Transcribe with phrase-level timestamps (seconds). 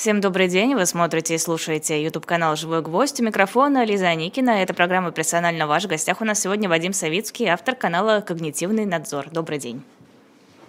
[0.00, 0.74] Всем добрый день.
[0.74, 3.20] Вы смотрите и слушаете YouTube-канал «Живой гвоздь».
[3.20, 4.62] У микрофона Лиза Никина.
[4.62, 5.84] Это программа «Персонально ваш».
[5.84, 9.28] В гостях у нас сегодня Вадим Савицкий, автор канала «Когнитивный надзор».
[9.30, 9.82] Добрый день.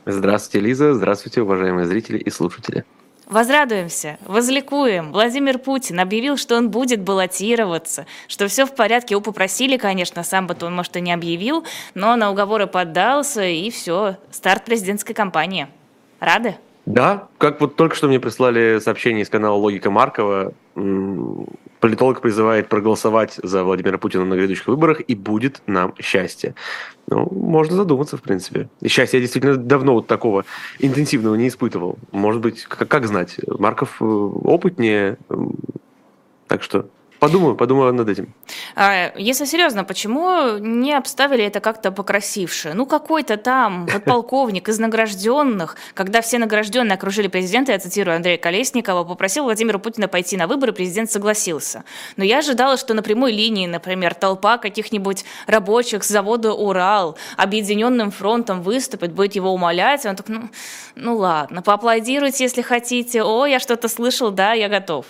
[0.06, 0.94] Здравствуйте, Лиза.
[0.94, 2.84] Здравствуйте, уважаемые зрители и слушатели.
[3.26, 5.14] Возрадуемся, возликуем.
[5.14, 9.14] Владимир Путин объявил, что он будет баллотироваться, что все в порядке.
[9.14, 11.64] Его попросили, конечно, сам бы он, может, и не объявил,
[11.94, 15.70] но на уговоры поддался, и все, старт президентской кампании.
[16.20, 16.58] Рады?
[16.86, 20.54] Да, как вот только что мне прислали сообщение из канала Логика Маркова,
[21.80, 26.56] политолог призывает проголосовать за Владимира Путина на грядущих выборах, и будет нам счастье.
[27.08, 28.70] Ну, можно задуматься, в принципе.
[28.82, 30.46] И счастье я действительно давно вот такого
[30.80, 31.98] интенсивного не испытывал.
[32.12, 35.18] Может быть, как, как знать, Марков э, опытнее,
[36.48, 36.88] так что
[37.22, 38.34] Подумаю, подумаю над этим.
[38.76, 42.74] А, если серьезно, почему не обставили это как-то покрасивше?
[42.74, 49.04] Ну, какой-то там подполковник из награжденных, когда все награжденные окружили президента, я цитирую Андрея Колесникова,
[49.04, 51.84] попросил Владимира Путина пойти на выборы, президент согласился.
[52.18, 58.10] Но я ожидала, что на прямой линии, например, толпа каких-нибудь рабочих с завода «Урал» объединенным
[58.10, 60.08] фронтом выступит, будет его умолять.
[60.08, 60.50] Он так, ну,
[60.96, 63.22] ну ладно, поаплодируйте, если хотите.
[63.22, 65.06] О, я что-то слышал, да, я готов.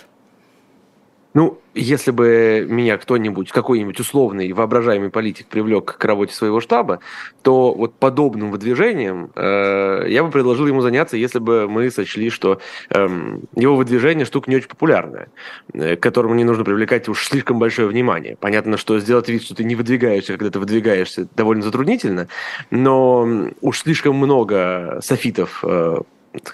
[1.34, 7.00] Ну, если бы меня кто-нибудь, какой-нибудь условный воображаемый политик привлек к работе своего штаба,
[7.40, 12.60] то вот подобным выдвижением э, я бы предложил ему заняться, если бы мы сочли, что
[12.90, 13.08] э,
[13.56, 15.28] его выдвижение штука не очень популярная,
[15.72, 18.36] э, к которому не нужно привлекать уж слишком большое внимание.
[18.36, 22.28] Понятно, что сделать вид, что ты не выдвигаешься, когда ты выдвигаешься, довольно затруднительно,
[22.70, 25.96] но уж слишком много софитов э,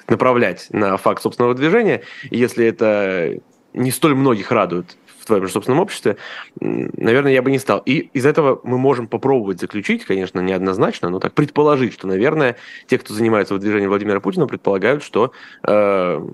[0.08, 3.38] направлять на факт собственного движения, если это
[3.74, 6.16] не столь многих радует в твоем же собственном обществе,
[6.60, 7.82] наверное, я бы не стал.
[7.84, 12.98] И из этого мы можем попробовать заключить, конечно, неоднозначно, но так предположить, что, наверное, те,
[12.98, 15.32] кто занимается выдвижением Владимира Путина, предполагают, что
[15.64, 16.28] э,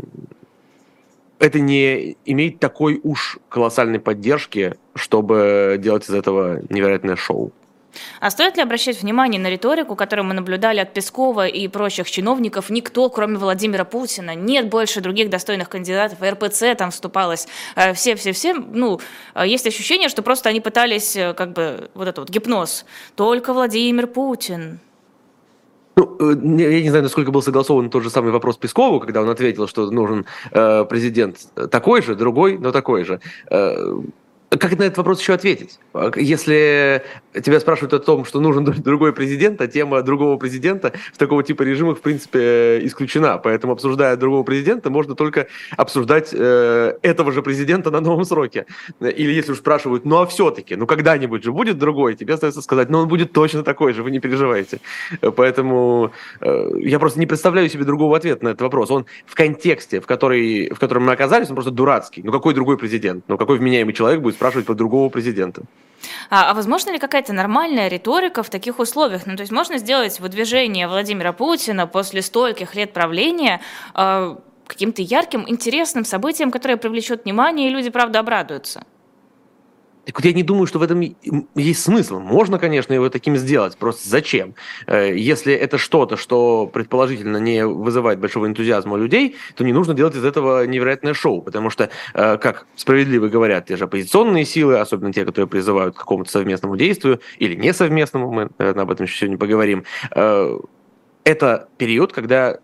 [1.39, 7.53] это не имеет такой уж колоссальной поддержки, чтобы делать из этого невероятное шоу.
[8.21, 12.71] А стоит ли обращать внимание на риторику, которую мы наблюдали от Пескова и прочих чиновников?
[12.71, 16.19] Никто, кроме Владимира Путина, нет больше других достойных кандидатов.
[16.23, 17.47] РПЦ там вступалось.
[17.95, 18.53] Все-все-все.
[18.53, 19.01] Э, ну,
[19.35, 22.85] э, есть ощущение, что просто они пытались, э, как бы, вот это вот гипноз.
[23.15, 24.81] Только Владимир Путин.
[25.97, 29.69] Ну, я не знаю, насколько был согласован тот же самый вопрос Пескову, когда он ответил,
[29.69, 31.39] что нужен э, президент
[31.71, 33.21] такой же, другой, но такой же.
[33.51, 34.01] Э,
[34.51, 35.79] как на этот вопрос еще ответить?
[36.17, 37.03] Если
[37.43, 41.63] тебя спрашивают о том, что нужен другой президент, а тема другого президента в такого типа
[41.63, 43.39] режимах, в принципе, исключена.
[43.39, 48.67] Поэтому, обсуждая другого президента, можно только обсуждать э, этого же президента на новом сроке.
[49.01, 52.91] Или если уж спрашивают, ну а все-таки, ну когда-нибудь же будет другой, тебе остается сказать,
[52.91, 54.81] ну он будет точно такой же, вы не переживайте.
[55.37, 58.91] Поэтому э, я просто не представляю себе другого ответа на этот вопрос.
[58.91, 62.23] Он в контексте, в, который, в котором мы оказались, он просто дурацкий.
[62.23, 63.25] Ну какой другой президент?
[63.29, 65.63] Ну какой вменяемый человек будет спрашивать про другого президента?
[66.31, 69.27] А, а возможно ли какая-то нормальная риторика в таких условиях?
[69.27, 73.61] Ну, то есть можно сделать выдвижение Владимира Путина после стольких лет правления
[73.95, 74.37] э,
[74.67, 78.85] каким-то ярким, интересным событием, которое привлечет внимание, и люди, правда, обрадуются?
[80.05, 81.01] Так вот я не думаю, что в этом
[81.55, 82.21] есть смысл.
[82.21, 84.55] Можно, конечно, его таким сделать, просто зачем?
[84.87, 89.95] Э, если это что-то, что предположительно не вызывает большого энтузиазма у людей, то не нужно
[89.95, 94.79] делать из этого невероятное шоу, потому что, э, как справедливо говорят те же оппозиционные силы,
[94.79, 99.17] особенно те, которые призывают к какому-то совместному действию или несовместному, мы наверное, об этом еще
[99.17, 100.59] сегодня поговорим, э,
[101.25, 102.59] это период, когда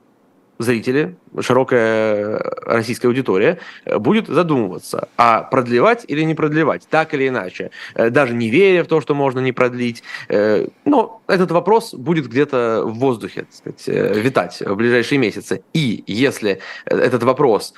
[0.60, 7.70] зрители, широкая российская аудитория э, будет задумываться, а продлевать или не продлевать, так или иначе,
[7.94, 10.02] э, даже не веря в то, что можно не продлить.
[10.28, 15.62] Э, но этот вопрос будет где-то в воздухе так сказать, витать в ближайшие месяцы.
[15.72, 17.72] И если этот вопрос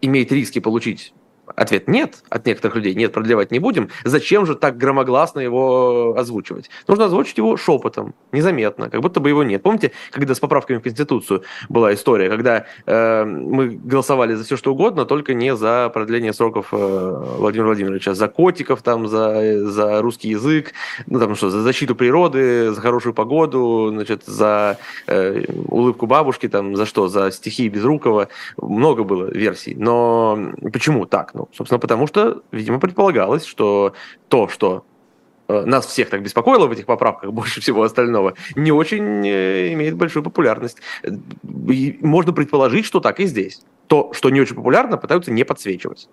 [0.00, 1.12] имеет риски получить
[1.56, 3.88] Ответ нет от некоторых людей, нет, продлевать не будем.
[4.04, 6.68] Зачем же так громогласно его озвучивать?
[6.88, 9.62] Нужно озвучить его шепотом, незаметно, как будто бы его нет.
[9.62, 14.72] Помните, когда с поправками в Конституцию была история, когда э, мы голосовали за все что
[14.72, 20.30] угодно, только не за продление сроков э, Владимира Владимировича, за котиков, там, за, за русский
[20.30, 20.72] язык,
[21.06, 26.76] ну там что, за защиту природы, за хорошую погоду, значит, за э, улыбку бабушки, там,
[26.76, 28.28] за что, за стихи Безрукова.
[28.56, 29.74] Много было версий.
[29.74, 31.32] Но почему так?
[31.34, 33.94] Ну, собственно, потому что, видимо, предполагалось, что
[34.28, 34.84] то, что
[35.48, 39.96] э, нас всех так беспокоило в этих поправках больше всего остального, не очень э, имеет
[39.96, 40.78] большую популярность.
[41.68, 43.60] И можно предположить, что так и здесь.
[43.86, 46.08] То, что не очень популярно, пытаются не подсвечивать.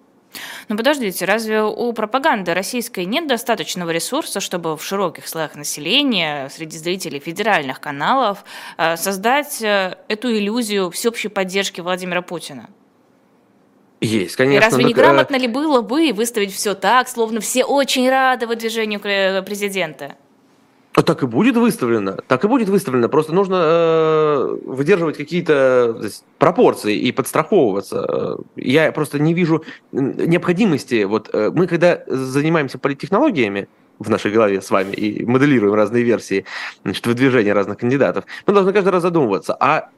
[0.70, 6.78] Ну подождите, разве у пропаганды российской нет достаточного ресурса, чтобы в широких слоях населения, среди
[6.78, 8.44] зрителей федеральных каналов,
[8.78, 12.70] э, создать эту иллюзию всеобщей поддержки Владимира Путина?
[14.02, 14.66] Есть, конечно.
[14.66, 19.00] И разве не грамотно ли было бы выставить все так, словно все очень рады выдвижению
[19.00, 20.16] президента?
[20.94, 23.08] А так и будет выставлено, так и будет выставлено.
[23.08, 26.02] Просто нужно э, выдерживать какие-то
[26.38, 28.40] пропорции и подстраховываться.
[28.58, 29.64] Я просто не вижу
[29.94, 31.04] необходимости.
[31.04, 33.70] Вот э, мы когда занимаемся политтехнологиями
[34.00, 36.44] в нашей голове с вами и моделируем разные версии
[36.84, 39.90] значит, выдвижения разных кандидатов, мы должны каждый раз задумываться, а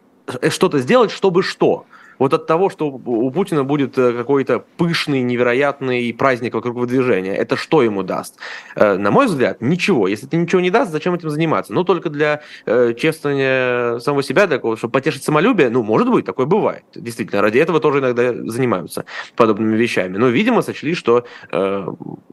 [0.49, 1.85] что-то сделать, чтобы что?
[2.23, 7.57] Вот от того, что у Путина будет э, какой-то пышный, невероятный праздник вокруг выдвижения, это
[7.57, 8.37] что ему даст?
[8.77, 10.07] Э, на мой взгляд, ничего.
[10.07, 11.73] Если это ничего не даст, зачем этим заниматься?
[11.73, 16.23] Ну, только для э, чествования самого себя, для того, чтобы потешить самолюбие, ну, может быть,
[16.23, 16.85] такое бывает.
[16.95, 19.03] Действительно, ради этого тоже иногда занимаются
[19.35, 20.17] подобными вещами.
[20.17, 21.25] Но, видимо, сочли, что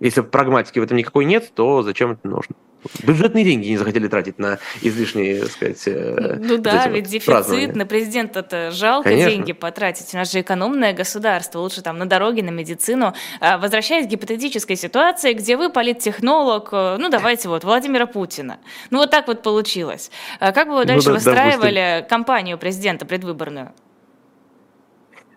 [0.00, 2.54] если прагматики в этом никакой нет, то зачем это нужно?
[3.02, 8.70] Бюджетные деньги не захотели тратить на излишние, так сказать, Ну да, ведь дефицит, на президента-то
[8.70, 9.30] жалко Конечно.
[9.30, 9.79] деньги потратить.
[9.80, 13.14] У нас же экономное государство, лучше там на дороги, на медицину.
[13.40, 18.58] А, возвращаясь к гипотетической ситуации, где вы политтехнолог, э, ну давайте вот, Владимира Путина.
[18.90, 20.10] Ну вот так вот получилось.
[20.38, 22.08] А как бы вы ну дальше ну, да, выстраивали допустим.
[22.08, 23.72] кампанию президента предвыборную?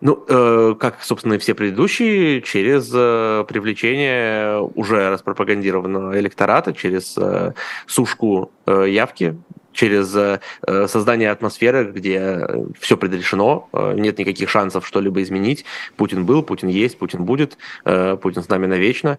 [0.02, 7.54] Ну, э, как, собственно, и все предыдущие, через э, привлечение уже распропагандированного электората, через э,
[7.88, 9.38] сушку э, явки,
[9.74, 10.40] через э,
[10.88, 12.48] создание атмосферы, где
[12.80, 15.66] все предрешено, э, нет никаких шансов что-либо изменить.
[15.98, 19.18] Путин был, Путин есть, Путин будет, э, Путин с нами навечно.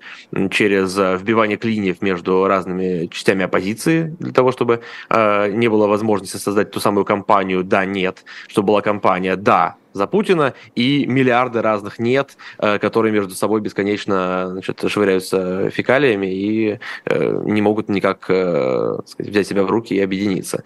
[0.50, 6.80] Через вбивание клиньев между разными частями оппозиции, для того, чтобы не было возможности создать ту
[6.80, 13.34] самую кампанию «да-нет», чтобы была кампания «да», за Путина и миллиарды разных нет, которые между
[13.34, 20.00] собой бесконечно значит, швыряются фекалиями и не могут никак сказать, взять себя в руки и
[20.00, 20.64] объединиться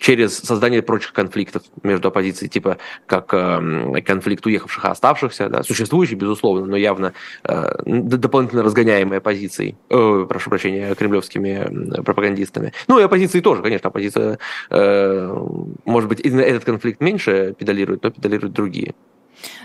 [0.00, 6.14] через создание прочих конфликтов между оппозицией, типа как э, конфликт уехавших и оставшихся, да, существующий,
[6.14, 7.12] безусловно, но явно
[7.44, 12.72] э, дополнительно разгоняемый оппозицией, э, прошу прощения, кремлевскими пропагандистами.
[12.88, 14.38] Ну и оппозиции тоже, конечно, оппозиция,
[14.70, 15.46] э,
[15.84, 18.94] может быть, этот конфликт меньше педалирует, но педалируют другие.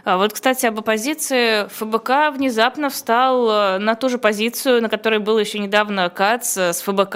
[0.03, 1.67] А вот, кстати, об оппозиции.
[1.67, 6.81] ФБК внезапно встал э, на ту же позицию, на которой был еще недавно КАЦ с
[6.81, 7.15] ФБК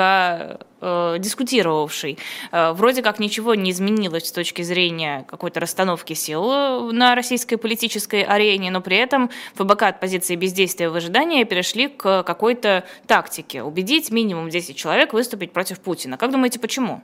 [0.81, 2.17] э, дискутировавший.
[2.51, 8.23] Э, вроде как ничего не изменилось с точки зрения какой-то расстановки сил на российской политической
[8.23, 13.63] арене, но при этом ФБК от позиции бездействия и выжидания перешли к какой-то тактике.
[13.63, 16.17] Убедить минимум 10 человек выступить против Путина.
[16.17, 17.03] Как думаете, почему?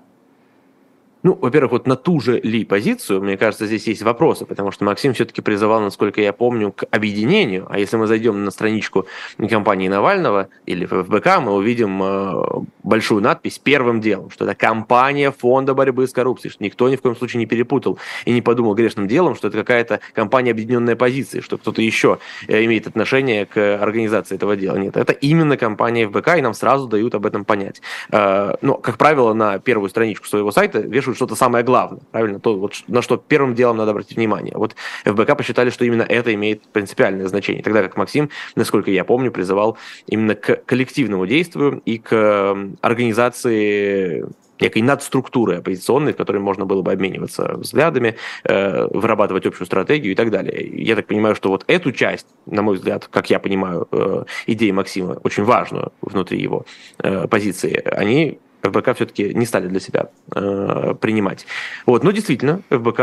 [1.25, 4.85] Ну, во-первых, вот на ту же ли позицию, мне кажется, здесь есть вопросы, потому что
[4.85, 7.65] Максим все-таки призывал, насколько я помню, к объединению.
[7.67, 9.07] А если мы зайдем на страничку
[9.49, 12.43] компании Навального или ФБК, мы увидим э,
[12.83, 17.01] большую надпись «Первым делом», что это компания Фонда борьбы с коррупцией, что никто ни в
[17.01, 21.39] коем случае не перепутал и не подумал грешным делом, что это какая-то компания объединенной позиции,
[21.39, 24.77] что кто-то еще э, имеет отношение к организации этого дела.
[24.77, 27.81] Нет, это именно компания ФБК, и нам сразу дают об этом понять.
[28.11, 32.39] Э, но, как правило, на первую страничку своего сайта вешают что-то самое главное, правильно?
[32.39, 34.53] То, вот, на что первым делом надо обратить внимание.
[34.55, 34.75] Вот
[35.05, 39.77] ФБК посчитали, что именно это имеет принципиальное значение, тогда как Максим, насколько я помню, призывал
[40.07, 44.25] именно к коллективному действию и к организации
[44.59, 50.15] некой надструктуры оппозиционной, в которой можно было бы обмениваться взглядами, э, вырабатывать общую стратегию и
[50.15, 50.67] так далее.
[50.81, 54.71] Я так понимаю, что вот эту часть, на мой взгляд, как я понимаю, э, идеи
[54.71, 56.65] Максима, очень важную внутри его
[56.99, 61.45] э, позиции, они ФБК все-таки не стали для себя э, принимать.
[61.85, 62.99] Вот, но действительно, ФБК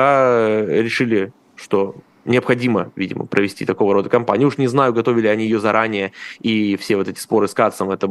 [0.83, 4.49] решили, что необходимо, видимо, провести такого рода кампанию.
[4.49, 8.09] Уж не знаю, готовили они ее заранее, и все вот эти споры с Кацом, это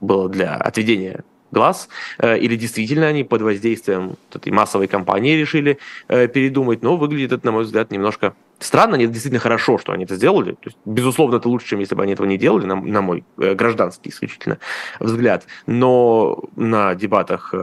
[0.00, 1.88] было для отведения глаз,
[2.18, 5.78] э, или действительно они под воздействием этой массовой кампании решили
[6.08, 10.04] э, передумать, но выглядит это, на мой взгляд, немножко странно, это действительно хорошо, что они
[10.04, 10.52] это сделали.
[10.52, 13.24] То есть, безусловно, это лучше, чем если бы они этого не делали, на, на мой
[13.38, 14.58] э, гражданский исключительно
[15.00, 15.46] взгляд.
[15.66, 17.54] Но на дебатах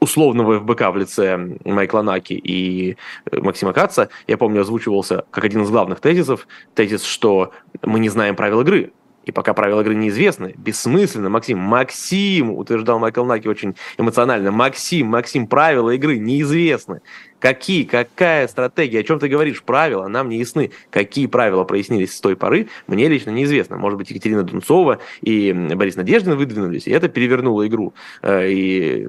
[0.00, 2.96] условного ФБК в лице Майкла Наки и
[3.32, 8.36] Максима Каца, я помню, озвучивался как один из главных тезисов, тезис, что мы не знаем
[8.36, 8.92] правил игры.
[9.24, 15.46] И пока правила игры неизвестны, бессмысленно, Максим, Максим, утверждал Майкл Наки очень эмоционально, Максим, Максим,
[15.46, 17.00] правила игры неизвестны.
[17.38, 20.70] Какие, какая стратегия, о чем ты говоришь, правила нам не ясны.
[20.90, 23.76] Какие правила прояснились с той поры, мне лично неизвестно.
[23.76, 27.92] Может быть, Екатерина Дунцова и Борис Надеждин выдвинулись, и это перевернуло игру.
[28.22, 29.08] Э, и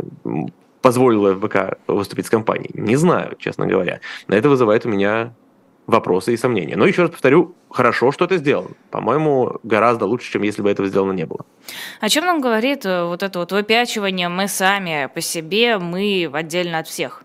[0.81, 2.69] позволило ФБК выступить с компанией.
[2.73, 4.01] Не знаю, честно говоря.
[4.27, 5.33] Но это вызывает у меня
[5.87, 6.75] вопросы и сомнения.
[6.75, 8.71] Но еще раз повторю, хорошо, что это сделано.
[8.91, 11.45] По-моему, гораздо лучше, чем если бы этого сделано не было.
[11.99, 16.79] О чем нам говорит э, вот это вот выпячивание «мы сами по себе, мы отдельно
[16.79, 17.23] от всех»?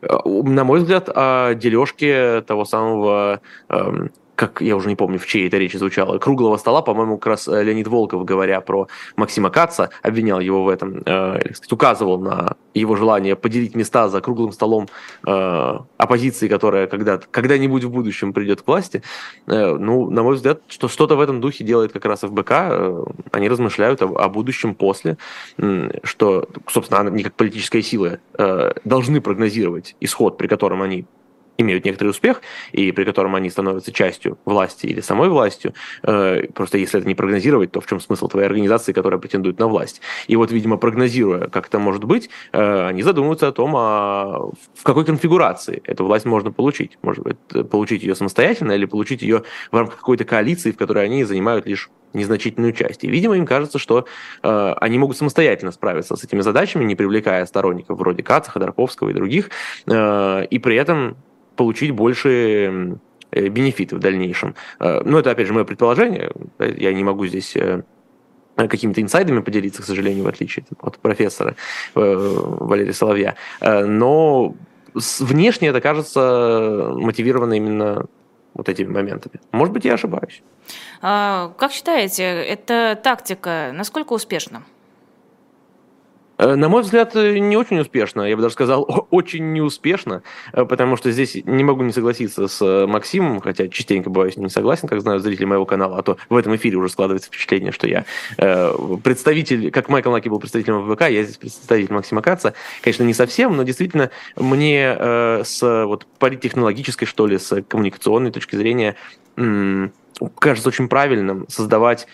[0.00, 5.48] На мой взгляд, о дележке того самого эм, как я уже не помню, в чьей
[5.48, 9.90] это речи звучало, круглого стола, по-моему, как раз э, Леонид Волков, говоря про Максима Каца,
[10.00, 14.86] обвинял его в этом, э, сказать, указывал на его желание поделить места за круглым столом
[15.26, 19.02] э, оппозиции, которая когда когда-нибудь в будущем придет к власти.
[19.48, 22.50] Э, ну, на мой взгляд, что что-то в этом духе делает как раз ФБК.
[22.50, 25.18] Э, они размышляют о, о будущем после,
[25.56, 31.06] э, что, собственно, они как политическая сила э, должны прогнозировать исход, при котором они
[31.58, 32.40] имеют некоторый успех,
[32.72, 35.74] и при котором они становятся частью власти или самой властью.
[36.04, 39.66] Э, просто если это не прогнозировать, то в чем смысл твоей организации, которая претендует на
[39.66, 40.00] власть?
[40.28, 44.38] И вот, видимо, прогнозируя, как это может быть, э, они задумываются о том, а
[44.74, 46.96] в какой конфигурации эту власть можно получить.
[47.02, 51.24] Может быть, получить ее самостоятельно или получить ее в рамках какой-то коалиции, в которой они
[51.24, 53.04] занимают лишь незначительную часть.
[53.04, 54.06] И, видимо, им кажется, что
[54.42, 59.12] э, они могут самостоятельно справиться с этими задачами, не привлекая сторонников вроде Каца, Ходорковского и
[59.12, 59.50] других,
[59.86, 61.16] э, и при этом
[61.58, 62.96] получить больше
[63.32, 64.54] э, бенефиты в дальнейшем.
[64.78, 66.30] Э, но это, опять же, мое предположение.
[66.58, 67.82] Я не могу здесь э,
[68.56, 71.56] какими-то инсайдами поделиться, к сожалению, в отличие от профессора
[71.94, 73.34] Валерия Соловья.
[73.60, 74.54] Но
[74.94, 78.06] внешне это кажется мотивировано именно
[78.54, 79.40] вот этими моментами.
[79.52, 80.42] Может быть, я ошибаюсь.
[81.00, 84.64] А, как считаете, эта тактика насколько успешна?
[86.38, 90.64] Э, на мой взгляд, э, не очень успешно, я бы даже сказал, очень неуспешно, э,
[90.64, 95.00] потому что здесь не могу не согласиться с Максимом, хотя частенько бываю не согласен, как
[95.00, 98.04] знают зрители моего канала, а то в этом эфире уже складывается впечатление, что я
[99.02, 102.54] представитель, как Майкл Наки был представителем ВВК, я здесь представитель Максима Каца.
[102.82, 108.96] Конечно, не совсем, но действительно мне с вот политтехнологической, что ли, с коммуникационной точки зрения
[110.38, 112.06] кажется очень правильным создавать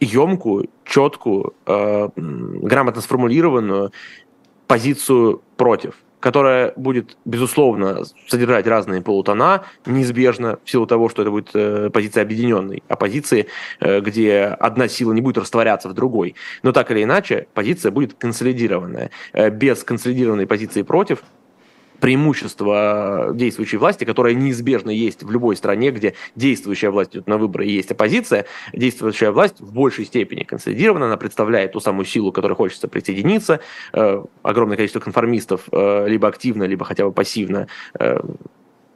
[0.00, 3.92] емкую, четкую, э, грамотно сформулированную
[4.66, 11.50] позицию против, которая будет, безусловно, содержать разные полутона, неизбежно, в силу того, что это будет
[11.54, 13.48] э, позиция объединенной оппозиции,
[13.80, 16.34] э, где одна сила не будет растворяться в другой.
[16.62, 19.10] Но так или иначе, позиция будет консолидированная.
[19.34, 21.22] Э, без консолидированной позиции против
[22.04, 27.64] преимущество действующей власти, которое неизбежно есть в любой стране, где действующая власть идет на выборы
[27.64, 28.44] и есть оппозиция,
[28.74, 33.60] действующая власть в большей степени консолидирована, она представляет ту самую силу, которой хочется присоединиться.
[33.94, 37.68] Э, огромное количество конформистов э, либо активно, либо хотя бы пассивно
[37.98, 38.18] э,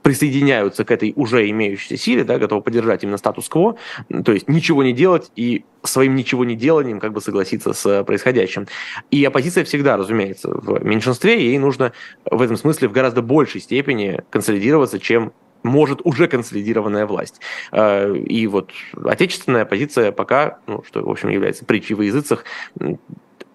[0.09, 3.77] присоединяются к этой уже имеющейся силе, да, готовы поддержать именно статус-кво,
[4.25, 8.69] то есть ничего не делать и своим ничего не деланием как бы согласиться с происходящим.
[9.11, 11.93] И оппозиция всегда, разумеется, в меньшинстве, ей нужно
[12.25, 17.43] в этом смысле в гораздо большей степени консолидироваться, чем может уже консолидированная власть.
[17.71, 18.71] А, и вот
[19.05, 22.47] отечественная оппозиция пока, ну, что, в общем, является притчей во языцах,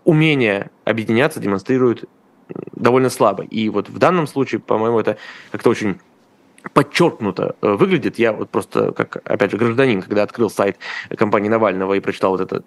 [0.04, 2.08] умение объединяться демонстрирует
[2.76, 3.42] довольно слабо.
[3.44, 5.18] И вот в данном случае, по-моему, это
[5.52, 6.00] как-то очень
[6.74, 8.20] подчеркнуто э, выглядит.
[8.20, 10.78] Я вот просто, как, опять же, гражданин, когда открыл сайт
[11.16, 12.64] компании Навального и прочитал вот это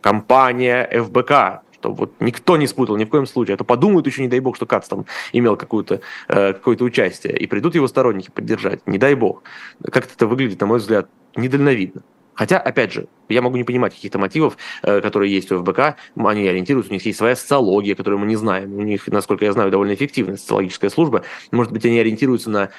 [0.00, 4.22] компания ФБК, чтобы вот никто не спутал ни в коем случае, а то подумают еще,
[4.22, 8.30] не дай бог, что Кац там имел какое-то э, какое участие, и придут его сторонники
[8.30, 9.42] поддержать, не дай бог.
[9.90, 12.02] Как это выглядит, на мой взгляд, недальновидно.
[12.34, 16.48] Хотя, опять же, я могу не понимать каких-то мотивов, э, которые есть у ФБК, они
[16.48, 18.74] ориентируются, у них есть своя социология, которую мы не знаем.
[18.74, 21.22] У них, насколько я знаю, довольно эффективная социологическая служба.
[21.50, 22.70] Может быть, они ориентируются на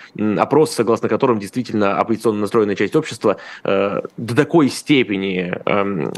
[0.41, 6.11] опрос, согласно которым действительно оппозиционно настроенная часть общества э, до такой степени э,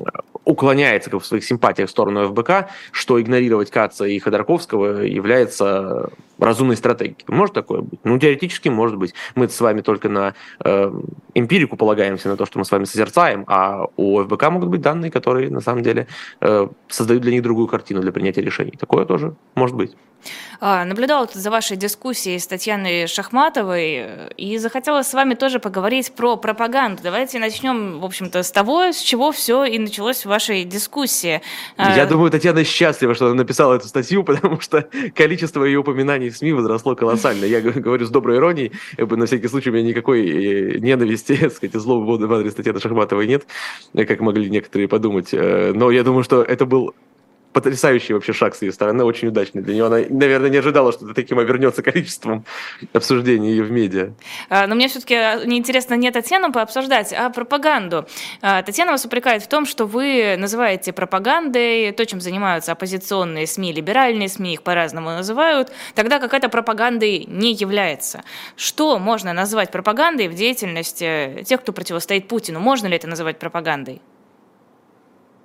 [0.45, 6.09] уклоняется в своих симпатиях в сторону ФБК, что игнорировать Каца и Ходорковского является
[6.45, 7.17] разумной стратегией.
[7.27, 7.99] Может такое быть?
[8.03, 9.13] Ну, теоретически может быть.
[9.35, 10.33] Мы с вами только на
[10.63, 10.91] э,
[11.33, 15.11] эмпирику полагаемся, на то, что мы с вами созерцаем, а у ФБК могут быть данные,
[15.11, 16.07] которые на самом деле
[16.41, 18.73] э, создают для них другую картину для принятия решений.
[18.77, 19.95] Такое тоже может быть.
[20.59, 26.13] А, наблюдала за вашей дискуссией с Татьяной Шахматовой э, и захотела с вами тоже поговорить
[26.13, 27.03] про пропаганду.
[27.03, 31.41] Давайте начнем, в общем-то, с того, с чего все и началось в вашей дискуссии.
[31.77, 36.37] Я думаю, Татьяна счастлива, что она написала эту статью, потому что количество ее упоминаний в
[36.37, 37.45] СМИ возросло колоссально.
[37.45, 41.75] Я говорю с доброй иронией, на всякий случай у меня никакой э, ненависти, так сказать,
[41.75, 43.45] злого в адрес Татьяны Шахматовой нет,
[43.93, 45.29] как могли некоторые подумать.
[45.33, 46.93] Э, но я думаю, что это был
[47.53, 49.85] потрясающий вообще шаг с ее стороны, очень удачный для нее.
[49.85, 52.45] Она, наверное, не ожидала, что это таким обернется количеством
[52.93, 54.13] обсуждений ее в медиа.
[54.49, 58.05] А, но мне все-таки а, неинтересно не Татьяну пообсуждать, а пропаганду.
[58.41, 63.73] А, Татьяна вас упрекает в том, что вы называете пропагандой то, чем занимаются оппозиционные СМИ,
[63.73, 68.23] либеральные СМИ, их по-разному называют, тогда как это пропагандой не является.
[68.55, 72.59] Что можно назвать пропагандой в деятельности тех, кто противостоит Путину?
[72.59, 74.01] Можно ли это называть пропагандой?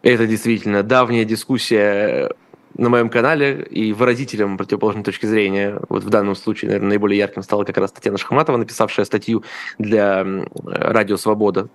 [0.02, 2.30] Это действительно давняя дискуссия
[2.76, 7.42] на моем канале и выразителем противоположной точки зрения, вот в данном случае, наверное, наиболее ярким
[7.42, 9.42] стала как раз Татьяна Шахматова, написавшая статью
[9.78, 10.24] для
[10.64, 11.68] Радио Свобода,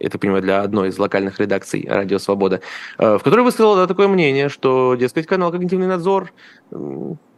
[0.00, 2.60] это понимаю, для одной из локальных редакций Радио Свобода,
[2.98, 6.32] э, в которой высказала да, такое мнение, что, дескать, канал «Когнитивный надзор»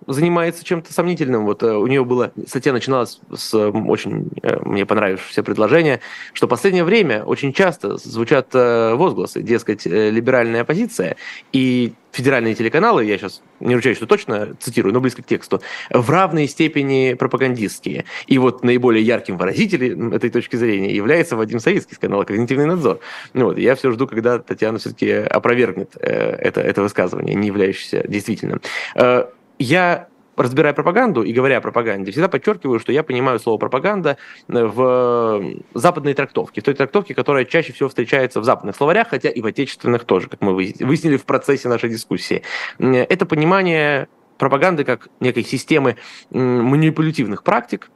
[0.06, 1.44] занимается чем-то сомнительным.
[1.44, 6.00] Вот э, у нее было, статья начиналась с очень э, мне понравившегося предложения,
[6.32, 11.16] что в последнее время очень часто звучат э, возгласы, дескать, либеральная оппозиция
[11.52, 16.11] и федеральные телеканалы, я сейчас не ручаюсь, что точно цитирую, но близко к тексту, в
[16.11, 18.04] равной степени пропагандистские.
[18.26, 23.00] И вот наиболее ярким выразителем этой точки зрения является Вадим Савицкий с канала «Когнитивный надзор».
[23.32, 28.61] Ну вот, я все жду, когда Татьяна все-таки опровергнет это, это высказывание, не являющееся действительным
[29.62, 34.16] я разбирая пропаганду и говоря о пропаганде, всегда подчеркиваю, что я понимаю слово пропаганда
[34.49, 35.42] в
[35.75, 39.47] западной трактовке, в той трактовке, которая чаще всего встречается в западных словарях, хотя и в
[39.47, 42.42] отечественных тоже, как мы выяснили в процессе нашей дискуссии.
[42.78, 45.97] Это понимание пропаганды как некой системы
[46.31, 47.90] манипулятивных практик,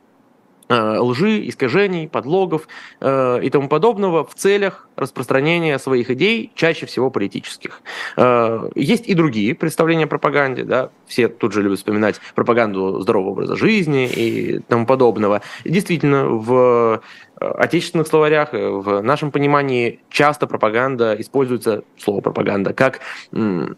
[0.69, 2.69] лжи, искажений, подлогов
[3.01, 7.83] э, и тому подобного в целях распространения своих идей, чаще всего политических.
[8.17, 13.31] Э, есть и другие представления о пропаганде, да, все тут же любят вспоминать пропаганду здорового
[13.31, 15.43] образа жизни и тому подобного.
[15.65, 17.03] действительно, в
[17.39, 23.01] отечественных словарях, в нашем понимании часто пропаганда используется, слово пропаганда, как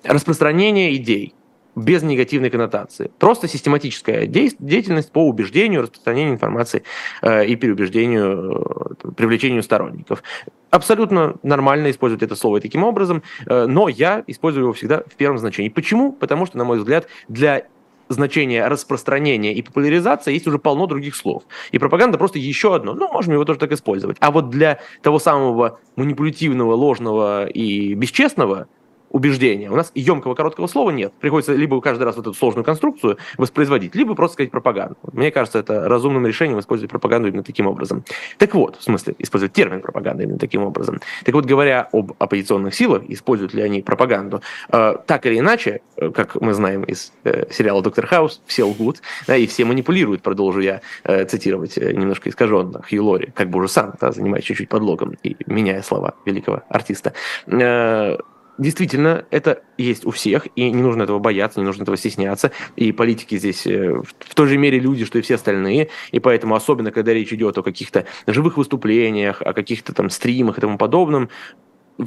[0.04, 1.34] распространение идей,
[1.78, 3.10] без негативной коннотации.
[3.18, 6.82] Просто систематическая деятельность по убеждению, распространению информации
[7.22, 10.22] э, и переубеждению, э, привлечению сторонников.
[10.70, 15.38] Абсолютно нормально использовать это слово таким образом, э, но я использую его всегда в первом
[15.38, 15.68] значении.
[15.68, 16.12] Почему?
[16.12, 17.64] Потому что, на мой взгляд, для
[18.08, 21.42] значения распространения и популяризации есть уже полно других слов.
[21.72, 22.94] И пропаганда просто еще одно.
[22.94, 24.16] Ну, можем его тоже так использовать.
[24.20, 28.66] А вот для того самого манипулятивного, ложного и бесчестного–
[29.10, 29.70] убеждения.
[29.70, 31.12] У нас емкого короткого слова нет.
[31.20, 34.96] Приходится либо каждый раз вот эту сложную конструкцию воспроизводить, либо просто сказать пропаганду.
[35.12, 38.04] Мне кажется, это разумным решением использовать пропаганду именно таким образом.
[38.38, 41.00] Так вот, в смысле, использовать термин пропаганда именно таким образом.
[41.24, 46.10] Так вот, говоря об оппозиционных силах, используют ли они пропаганду, э, так или иначе, э,
[46.10, 50.60] как мы знаем из э, сериала «Доктор Хаус», все лгут, да, и все манипулируют, продолжу
[50.60, 55.16] я э, цитировать э, немножко искаженно Хью Лори, как бы сам, да, занимаясь чуть-чуть подлогом
[55.22, 57.12] и меняя слова великого артиста.
[57.46, 58.16] Э,
[58.58, 62.50] действительно, это есть у всех, и не нужно этого бояться, не нужно этого стесняться.
[62.76, 65.88] И политики здесь э, в той же мере люди, что и все остальные.
[66.10, 70.60] И поэтому, особенно когда речь идет о каких-то живых выступлениях, о каких-то там стримах и
[70.60, 71.30] тому подобном,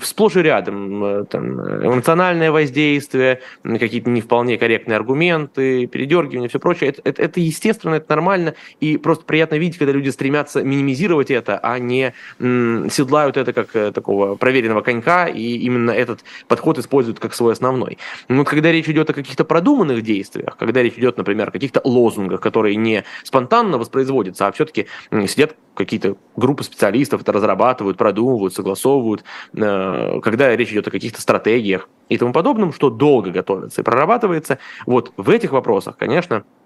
[0.02, 6.92] сплошь и рядом э, там, эмоциональное воздействие, какие-то не вполне корректные аргументы, передергивания, все прочее.
[6.92, 11.58] Это, это, это естественно, это нормально, и просто приятно видеть, когда люди стремятся минимизировать это,
[11.58, 17.20] а не м, седлают это как э, такого проверенного конька, и именно этот подход используют
[17.20, 17.98] как свой основной.
[18.30, 22.40] Но когда речь идет о каких-то продуманных действиях, когда речь идет, например, о каких-то лозунгах,
[22.40, 24.88] которые не спонтанно воспроизводятся, а все-таки
[25.28, 29.24] сидят какие-то группы специалистов это разрабатывают, продумывают, согласовывают,
[29.54, 29.81] э,
[30.22, 34.60] когда речь идет о каких-то стратегиях и тому подобном, что долго готовится и прорабатывается.
[34.86, 36.61] Вот в этих вопросах, конечно, Э,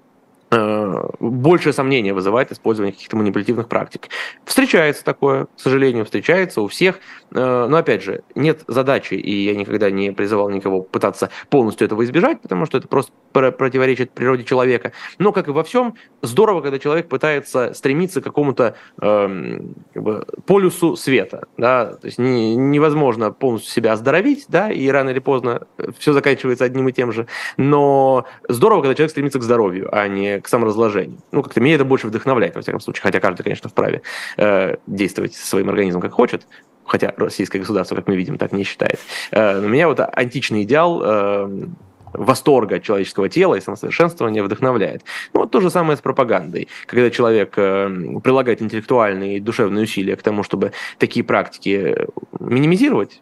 [1.19, 4.09] большее сомнение вызывает использование каких-то манипулятивных практик.
[4.45, 6.99] Встречается такое, к сожалению, встречается у всех,
[7.31, 12.03] э, но опять же, нет задачи, и я никогда не призывал никого пытаться полностью этого
[12.03, 14.93] избежать, потому что это просто противоречит природе человека.
[15.19, 19.59] Но, как и во всем, здорово, когда человек пытается стремиться к какому-то э,
[19.93, 21.47] как бы, полюсу света.
[21.57, 21.95] Да?
[21.95, 26.87] То есть не, невозможно полностью себя оздоровить, да, и рано или поздно все заканчивается одним
[26.89, 27.27] и тем же.
[27.57, 31.17] Но здорово, когда человек стремится к здоровью, а не к саморазложению.
[31.31, 33.01] Ну, как-то меня это больше вдохновляет, во всяком случае.
[33.01, 34.03] Хотя каждый, конечно, вправе
[34.37, 36.47] э, действовать своим организмом как хочет,
[36.85, 38.99] хотя российское государство, как мы видим, так не считает.
[39.31, 41.65] Э, но меня вот античный идеал э,
[42.13, 45.03] восторга человеческого тела и самосовершенствования вдохновляет.
[45.33, 46.67] Ну, вот то же самое с пропагандой.
[46.85, 47.89] Когда человек э,
[48.23, 51.95] прилагает интеллектуальные и душевные усилия к тому, чтобы такие практики
[52.39, 53.21] минимизировать,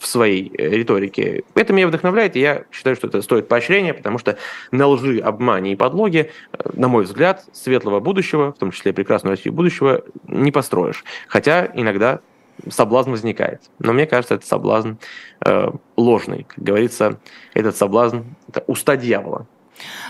[0.00, 1.44] в своей э, риторике.
[1.54, 4.38] Это меня вдохновляет, и я считаю, что это стоит поощрения, потому что
[4.72, 9.36] на лжи, обмане и подлоге, э, на мой взгляд, светлого будущего, в том числе прекрасного
[9.36, 11.04] Россию будущего, не построишь.
[11.28, 12.20] Хотя иногда
[12.68, 13.62] соблазн возникает.
[13.78, 14.92] Но мне кажется, это соблазн
[15.44, 16.44] э, ложный.
[16.44, 17.18] Как говорится,
[17.54, 19.46] этот соблазн– это уста дьявола.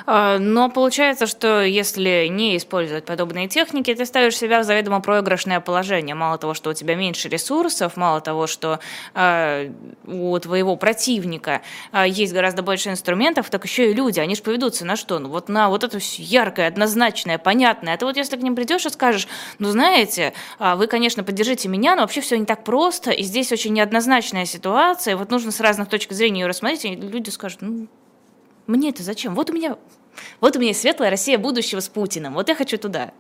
[0.07, 5.61] А, но получается, что если не использовать подобные техники, ты ставишь себя в заведомо проигрышное
[5.61, 6.15] положение.
[6.15, 8.81] Мало того, что у тебя меньше ресурсов, мало того, что
[9.15, 9.71] э,
[10.07, 14.85] у твоего противника э, есть гораздо больше инструментов, так еще и люди, они же поведутся
[14.85, 15.19] на что?
[15.19, 17.97] Ну вот на вот это яркое, однозначное, понятное.
[17.97, 19.29] Ты вот если к ним придешь и скажешь,
[19.59, 23.73] ну знаете, вы, конечно, поддержите меня, но вообще все не так просто, и здесь очень
[23.73, 27.89] неоднозначная ситуация, вот нужно с разных точек зрения ее рассмотреть, и люди скажут, ну
[28.71, 29.35] Мне это зачем?
[29.35, 29.77] Вот у меня,
[30.41, 32.35] вот у меня светлая Россия будущего с Путиным.
[32.35, 33.11] Вот я хочу туда.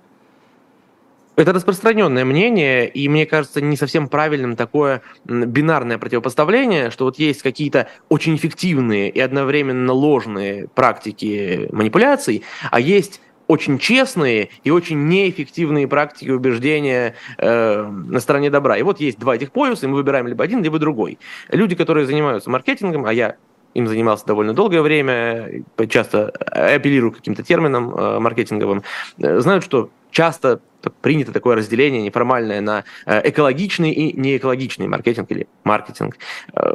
[1.34, 7.42] Это распространенное мнение, и мне кажется не совсем правильным такое бинарное противопоставление, что вот есть
[7.42, 15.88] какие-то очень эффективные и одновременно ложные практики манипуляций, а есть очень честные и очень неэффективные
[15.88, 18.76] практики убеждения э, на стороне добра.
[18.76, 21.18] И вот есть два этих полюса, и мы выбираем либо один, либо другой.
[21.48, 23.36] Люди, которые занимаются маркетингом, а я
[23.74, 28.83] им занимался довольно долгое время, часто апеллирую к каким-то терминам э, маркетинговым,
[29.18, 30.61] э, знают, что часто
[31.00, 36.16] принято такое разделение неформальное на э, экологичный и неэкологичный маркетинг или маркетинг.
[36.54, 36.74] Э,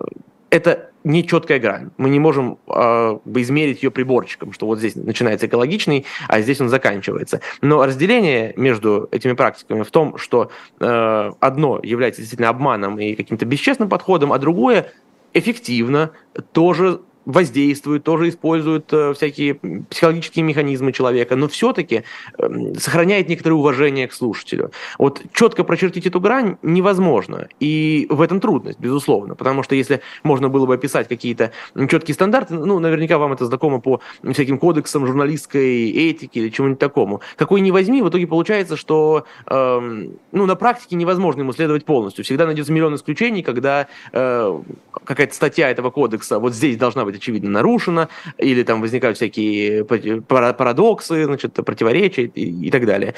[0.50, 1.92] это не четкая грань.
[1.98, 6.70] Мы не можем э, измерить ее приборчиком, что вот здесь начинается экологичный, а здесь он
[6.70, 7.42] заканчивается.
[7.62, 13.46] Но разделение между этими практиками в том, что э, одно является действительно обманом и каким-то
[13.46, 14.92] бесчестным подходом, а другое
[15.36, 16.12] эффективно
[16.54, 19.56] тоже воздействует, тоже использует э, всякие
[19.90, 22.04] психологические механизмы человека, но все-таки
[22.38, 24.72] э, сохраняет некоторое уважение к слушателю.
[25.00, 30.50] Вот четко прочертить эту грань невозможно, и в этом трудность, безусловно, потому что если можно
[30.50, 31.52] было бы описать какие-то
[31.90, 37.22] четкие стандарты, ну, наверняка вам это знакомо по всяким кодексам журналистской этики или чему-нибудь такому.
[37.38, 42.24] Какой не возьми, в итоге получается, что э, ну, на практике невозможно ему следовать полностью.
[42.24, 44.60] Всегда найдется миллион исключений, когда э,
[45.04, 49.84] какая-то статья этого кодекса вот здесь должна быть быть очевидно нарушено, или там возникают всякие
[49.86, 53.14] парадоксы, значит, противоречия и, и так далее.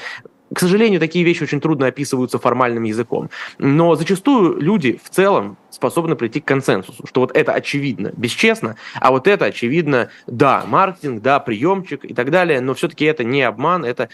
[0.54, 3.28] К сожалению, такие вещи очень трудно описываются формальным языком.
[3.58, 9.10] Но зачастую люди в целом способны прийти к консенсусу, что вот это очевидно бесчестно, а
[9.10, 13.84] вот это очевидно, да, маркетинг, да, приемчик и так далее, но все-таки это не обман,
[13.84, 14.08] это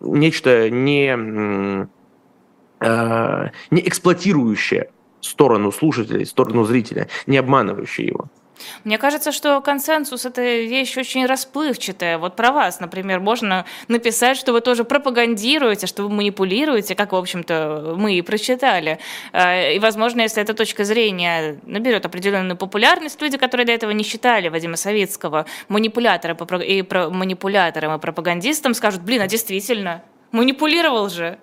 [0.00, 1.88] нечто не,
[2.80, 8.28] э, не эксплуатирующее сторону слушателя, сторону зрителя, не обманывающее его.
[8.84, 12.18] Мне кажется, что консенсус– это вещь очень расплывчатая.
[12.18, 17.16] Вот про вас, например, можно написать, что вы тоже пропагандируете, что вы манипулируете, как, в
[17.16, 18.98] общем-то, мы и прочитали.
[19.32, 24.04] А, и, возможно, если эта точка зрения наберет определенную популярность, люди, которые до этого не
[24.04, 31.38] считали Вадима Савицкого манипулятором и манипулятором и пропагандистом, скажут, блин, а действительно, манипулировал же.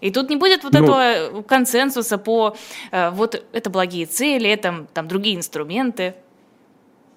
[0.00, 2.56] И тут не будет вот ну, этого консенсуса по
[2.90, 6.14] э, вот это благие цели, это там другие инструменты.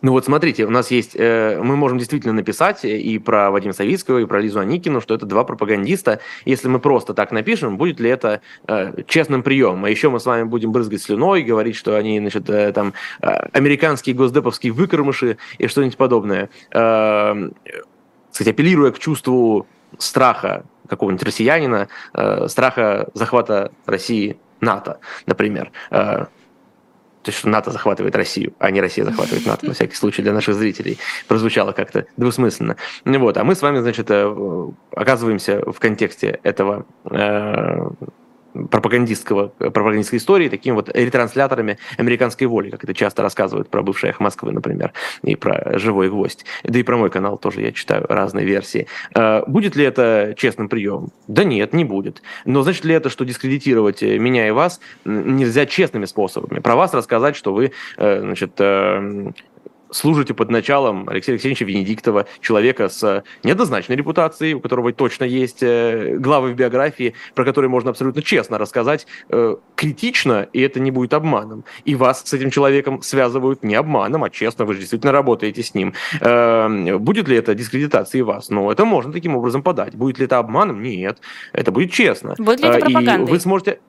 [0.04, 4.20] Ну вот смотрите, у нас есть, э, мы можем действительно написать и про Вадима Савицкого,
[4.20, 6.20] и про Лизу Аникину, что это два пропагандиста.
[6.44, 9.86] Если мы просто так напишем, будет ли это э, честным приемом?
[9.86, 13.28] А еще мы с вами будем брызгать слюной, говорить, что они, значит, э, там, э,
[13.54, 16.50] американские госдеповские выкормыши и что-нибудь подобное.
[16.72, 17.50] Э,
[18.30, 25.72] кстати, апеллируя к чувству страха какого-нибудь россиянина, э, страха захвата России НАТО, например.
[25.92, 26.26] Э,
[27.24, 30.34] то есть, что НАТО захватывает Россию, а не Россия захватывает НАТО, на всякий случай для
[30.34, 31.00] наших зрителей.
[31.28, 32.76] Прозвучало как-то двусмысленно.
[33.06, 37.90] Вот, а мы с вами, значит, э, оказываемся в контексте этого э,
[38.70, 44.24] пропагандистского, пропагандистской истории такими вот ретрансляторами американской воли, как это часто рассказывают про бывший эхо
[44.24, 46.46] Москвы, например, и про «Живой гвоздь».
[46.64, 48.88] Да и про мой канал тоже я читаю разные версии.
[49.16, 51.12] А, будет ли это честным приемом?
[51.28, 52.22] Да нет, не будет.
[52.46, 56.60] Но значит ли это, что дискредитировать меня и вас нельзя честными способами?
[56.60, 59.32] Про вас рассказать, что вы э, значит, э,
[59.94, 66.18] служите под началом Алексея Алексеевича Венедиктова, человека с неоднозначной репутацией, у которого точно есть э,
[66.18, 71.14] главы в биографии, про которые можно абсолютно честно рассказать, э, критично, и это не будет
[71.14, 71.64] обманом.
[71.86, 75.74] И вас с этим человеком связывают не обманом, а честно, вы же действительно работаете с
[75.74, 75.94] ним.
[76.20, 78.50] Э, будет ли это дискредитацией вас?
[78.50, 79.96] Ну, это можно таким образом подать.
[79.96, 80.82] Будет ли это обманом?
[80.82, 81.20] Нет.
[81.54, 82.36] Это будет честно.
[82.38, 83.28] Будет ли это пропагандой?
[83.28, 83.80] И вы сможете...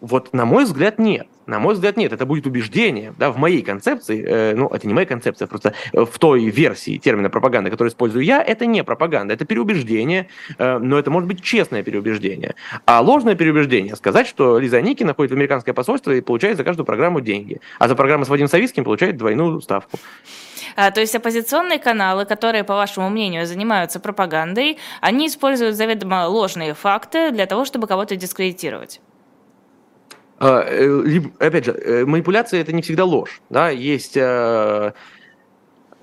[0.00, 1.26] Вот, на мой взгляд, нет.
[1.46, 2.12] На мой взгляд, нет.
[2.12, 3.14] Это будет убеждение.
[3.18, 6.98] Да, в моей концепции, э, ну, это не моя концепция, просто э, в той версии
[6.98, 10.28] термина пропаганда, которую использую я, это не пропаганда, это переубеждение,
[10.58, 12.54] э, но это может быть честное переубеждение.
[12.84, 16.84] А ложное переубеждение сказать, что Лиза Никина ходит в американское посольство и получает за каждую
[16.84, 19.98] программу деньги, а за программу с Вадимом Савицким получает двойную ставку.
[20.74, 26.74] А, то есть оппозиционные каналы, которые, по вашему мнению, занимаются пропагандой, они используют заведомо ложные
[26.74, 29.00] факты для того, чтобы кого-то дискредитировать.
[30.38, 33.40] А, э, опять же, э, манипуляция это не всегда ложь.
[33.48, 33.70] Да?
[33.70, 34.92] Есть э,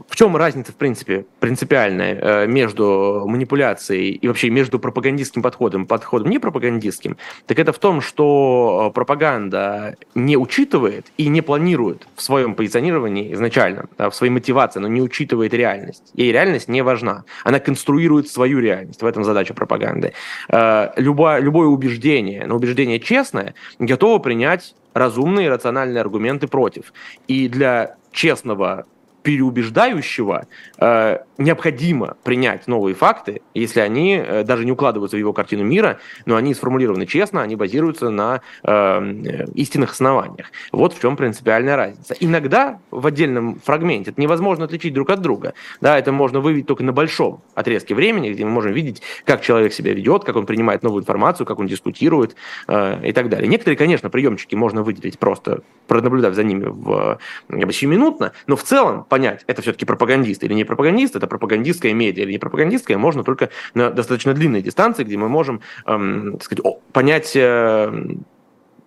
[0.08, 5.88] в чем разница, в принципе, принципиальная э, между манипуляцией и вообще между пропагандистским подходом и
[5.88, 7.18] подходом не пропагандистским?
[7.46, 13.34] Так это в том, что э, пропаганда не учитывает и не планирует в своем позиционировании
[13.34, 16.12] изначально, в своей мотивации, но не учитывает реальность.
[16.16, 17.24] Ей реальность не важна.
[17.44, 19.02] Она конструирует свою реальность.
[19.02, 20.14] В этом задача пропаганды.
[20.50, 26.94] Э, любое, любое убеждение, но убеждение честное, готово принять разумные рациональные аргументы против.
[27.28, 28.86] И для честного
[29.24, 35.64] переубеждающего э, необходимо принять новые факты, если они э, даже не укладываются в его картину
[35.64, 40.52] мира, но они сформулированы честно, они базируются на э, истинных основаниях.
[40.72, 42.16] Вот в чем принципиальная разница.
[42.20, 45.54] Иногда в отдельном фрагменте это невозможно отличить друг от друга.
[45.82, 49.74] Да, это можно выявить только на большом отрезке времени, где мы можем видеть, как человек
[49.74, 52.36] себя ведет, как он принимает новую информацию, как он дискутирует
[52.68, 53.48] э, и так далее.
[53.48, 57.74] Некоторые, конечно, приемчики можно выделить просто пронаблюдав за ними в, как бы,
[58.48, 62.40] но в целом понять, это все-таки пропагандист или не пропагандист, это пропагандистская медиа или не
[62.40, 67.94] пропагандистская, можно только на достаточно длинной дистанции, где мы можем эм, так сказать, понять э,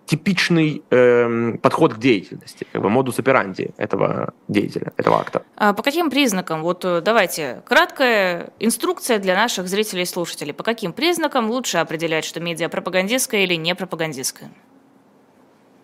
[0.05, 5.43] типичный э, подход к деятельности, как бы модус операнди этого деятеля, этого акта.
[5.55, 10.63] А по каким признакам, вот э, давайте, краткая инструкция для наших зрителей и слушателей, по
[10.63, 14.49] каким признакам лучше определять, что медиа пропагандистская или не пропагандистская?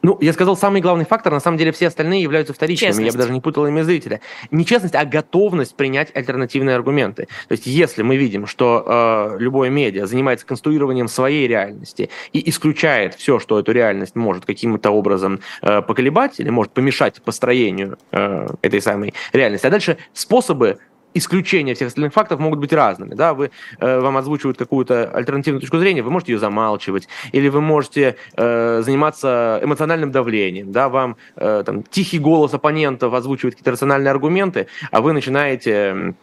[0.04, 3.06] Ну, я сказал, самый главный фактор, на самом деле все остальные являются вторичными, Честность.
[3.06, 4.20] я бы даже не путал ими зрителя.
[4.52, 7.28] Не честность, а готовность принять альтернативные аргументы.
[7.48, 13.16] То есть если мы видим, что э, любое медиа занимается конструированием своей реальности и исключает
[13.16, 18.82] все, что эту реальность может каким-то образом э, поколебать или может помешать построению э, этой
[18.82, 20.80] самой реальности, а дальше способы
[21.13, 23.13] исключения всех остальных фактов могут быть разными.
[23.13, 23.34] Да?
[23.34, 28.15] Вы, э, вам озвучивают какую-то альтернативную точку зрения, вы можете ее замалчивать, или вы можете
[28.36, 30.71] э, заниматься эмоциональным давлением.
[30.71, 30.89] Да?
[30.89, 36.15] Вам э, там, тихий голос оппонентов озвучивает какие-то рациональные аргументы, а вы начинаете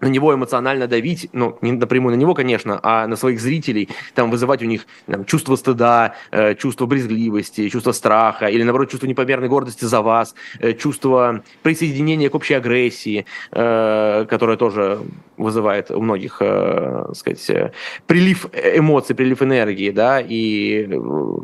[0.00, 4.30] на него эмоционально давить, ну, не напрямую на него, конечно, а на своих зрителей, там,
[4.30, 9.48] вызывать у них там, чувство стыда, э, чувство брезгливости, чувство страха, или, наоборот, чувство непомерной
[9.48, 15.00] гордости за вас, э, чувство присоединения к общей агрессии, э, которое тоже
[15.36, 17.72] вызывает у многих, э, сказать, э,
[18.06, 21.38] прилив эмоций, прилив энергии, да, и э,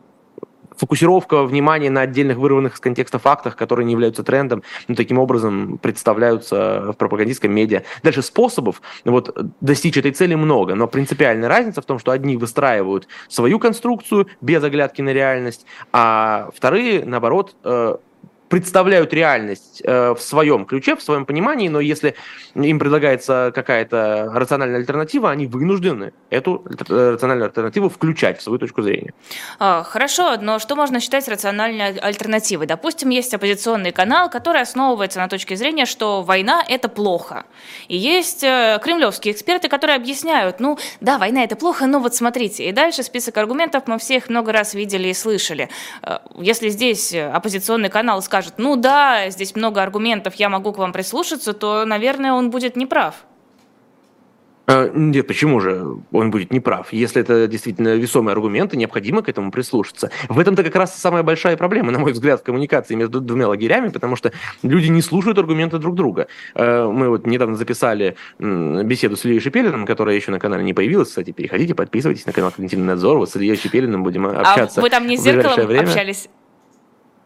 [0.76, 5.78] фокусировка внимания на отдельных вырванных из контекста фактах, которые не являются трендом, ну, таким образом
[5.78, 7.82] представляются в пропагандистском медиа.
[8.02, 13.08] Дальше способов вот, достичь этой цели много, но принципиальная разница в том, что одни выстраивают
[13.28, 17.96] свою конструкцию без оглядки на реальность, а вторые, наоборот, э,
[18.48, 22.14] представляют реальность э, в своем ключе, в своем понимании, но если
[22.54, 29.12] им предлагается какая-то рациональная альтернатива, они вынуждены эту рациональную альтернативу включать в свою точку зрения.
[29.58, 32.66] А, хорошо, но что можно считать рациональной альтернативой?
[32.66, 37.46] Допустим, есть оппозиционный канал, который основывается на точке зрения, что война– это плохо.
[37.88, 42.68] И есть э, кремлевские эксперты, которые объясняют, ну да, война– это плохо, но вот смотрите.
[42.68, 45.70] И дальше список аргументов мы всех много раз видели и слышали.
[46.02, 50.78] Э, если здесь оппозиционный канал скажет, скажет, ну да, здесь много аргументов, я могу к
[50.78, 53.14] вам прислушаться, то, наверное, он будет неправ.
[54.66, 56.92] А, нет, почему же он будет неправ?
[56.92, 60.10] Если это действительно весомые аргументы, необходимо к этому прислушаться.
[60.28, 63.90] В этом-то как раз самая большая проблема, на мой взгляд, в коммуникации между двумя лагерями,
[63.90, 64.32] потому что
[64.64, 66.26] люди не слушают аргументы друг друга.
[66.56, 71.10] А, мы вот недавно записали беседу с Ильей Шепелиным, которая еще на канале не появилась.
[71.10, 73.18] Кстати, переходите, подписывайтесь на канал Когнитивный надзор.
[73.18, 74.80] Вот с Ильей Шепелиным будем а общаться.
[74.80, 76.28] А вы там не с зеркалом общались?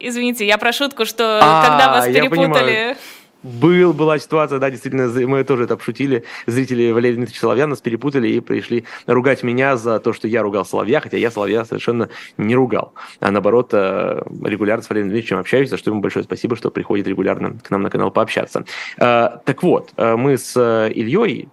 [0.01, 2.97] Извините, я про шутку, что а, когда вас перепутали...
[3.45, 6.25] Был, была ситуация, да, действительно, мы тоже это обшутили.
[6.47, 10.65] Зрители Валерия Дмитриевича Соловья нас перепутали и пришли ругать меня за то, что я ругал
[10.65, 12.95] Соловья, хотя я Соловья совершенно не ругал.
[13.21, 17.07] А наоборот, э, регулярно с Валерием Дмитриевичем общаюсь, за что ему большое спасибо, что приходит
[17.07, 18.65] регулярно к нам на канал пообщаться.
[18.97, 21.49] Э, так вот, э, мы с Ильей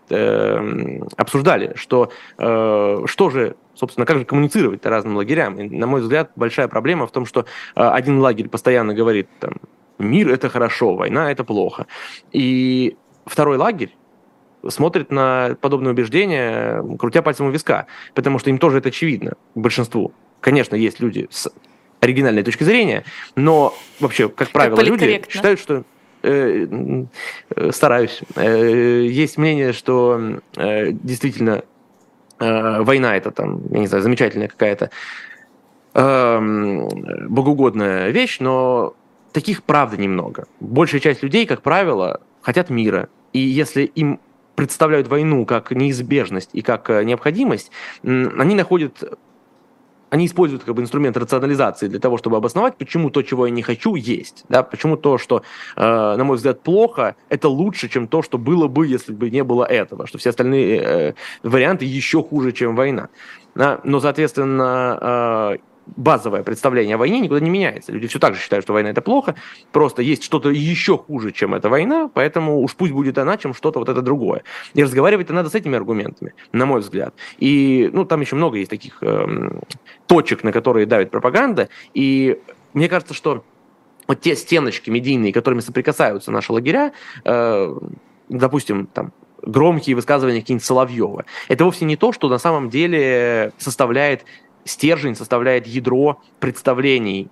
[1.18, 5.60] обсуждали, что что же собственно, как же коммуницировать разным лагерям?
[5.60, 9.54] И, на мой взгляд, большая проблема в том, что один лагерь постоянно говорит, там,
[10.00, 11.88] мир это хорошо, война это плохо.
[12.32, 13.96] И второй лагерь
[14.68, 20.14] смотрит на подобные убеждения, крутя пальцем у виска, потому что им тоже это очевидно, большинству.
[20.42, 21.52] Конечно, есть люди с
[22.00, 23.04] оригинальной точки зрения,
[23.36, 25.84] но вообще, как правило, люди считают, что
[26.24, 26.68] э,
[27.56, 28.22] э, стараюсь.
[28.36, 31.64] Э, есть мнение, что э, действительно
[32.82, 34.90] война это там, я не знаю, замечательная какая-то
[35.94, 36.40] э,
[37.28, 38.96] богоугодная вещь, но
[39.32, 40.46] таких, правда, немного.
[40.60, 43.10] Большая часть людей, как правило, хотят мира.
[43.34, 44.20] И если им
[44.56, 47.72] представляют войну как неизбежность и как э, необходимость,
[48.04, 49.04] они находят
[50.10, 53.62] они используют как бы инструмент рационализации для того, чтобы обосновать, почему то, чего я не
[53.62, 54.46] хочу, есть.
[54.50, 54.64] Да?
[54.64, 55.42] Почему то, что,
[55.76, 55.82] э,
[56.16, 59.66] на мой взгляд, плохо, это лучше, чем то, что было бы, если бы не было
[59.66, 60.08] этого.
[60.08, 61.14] Что все остальные э,
[61.44, 63.10] варианты еще хуже, чем война.
[63.56, 63.80] Да?
[63.84, 67.92] Но, соответственно, э, базовое представление о войне никуда не меняется.
[67.92, 69.36] Люди все так же считают, что война это плохо,
[69.72, 73.80] просто есть что-то еще хуже, чем эта война, поэтому уж пусть будет она, чем что-то
[73.80, 74.44] вот это другое.
[74.74, 77.14] И разговаривать-то надо с этими аргументами, на мой взгляд.
[77.38, 79.62] И ну, там еще много есть таких эм,
[80.08, 82.40] точек, на которые давит пропаганда, и
[82.74, 83.44] мне кажется, что
[84.08, 86.94] вот те стеночки медийные, которыми соприкасаются наши лагеря,
[87.24, 87.76] э,
[88.30, 94.26] допустим, там, громкие высказывания какие-нибудь Соловьева, это вовсе не то, что на самом деле составляет
[94.66, 97.30] стержень, составляет ядро представлений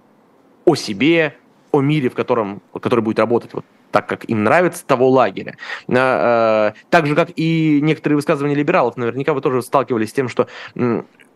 [0.65, 1.35] о себе,
[1.71, 5.55] о мире, в котором, который будет работать вот так, как им нравится, того лагеря.
[5.87, 10.29] А, э, так же, как и некоторые высказывания либералов, наверняка вы тоже сталкивались с тем,
[10.29, 10.47] что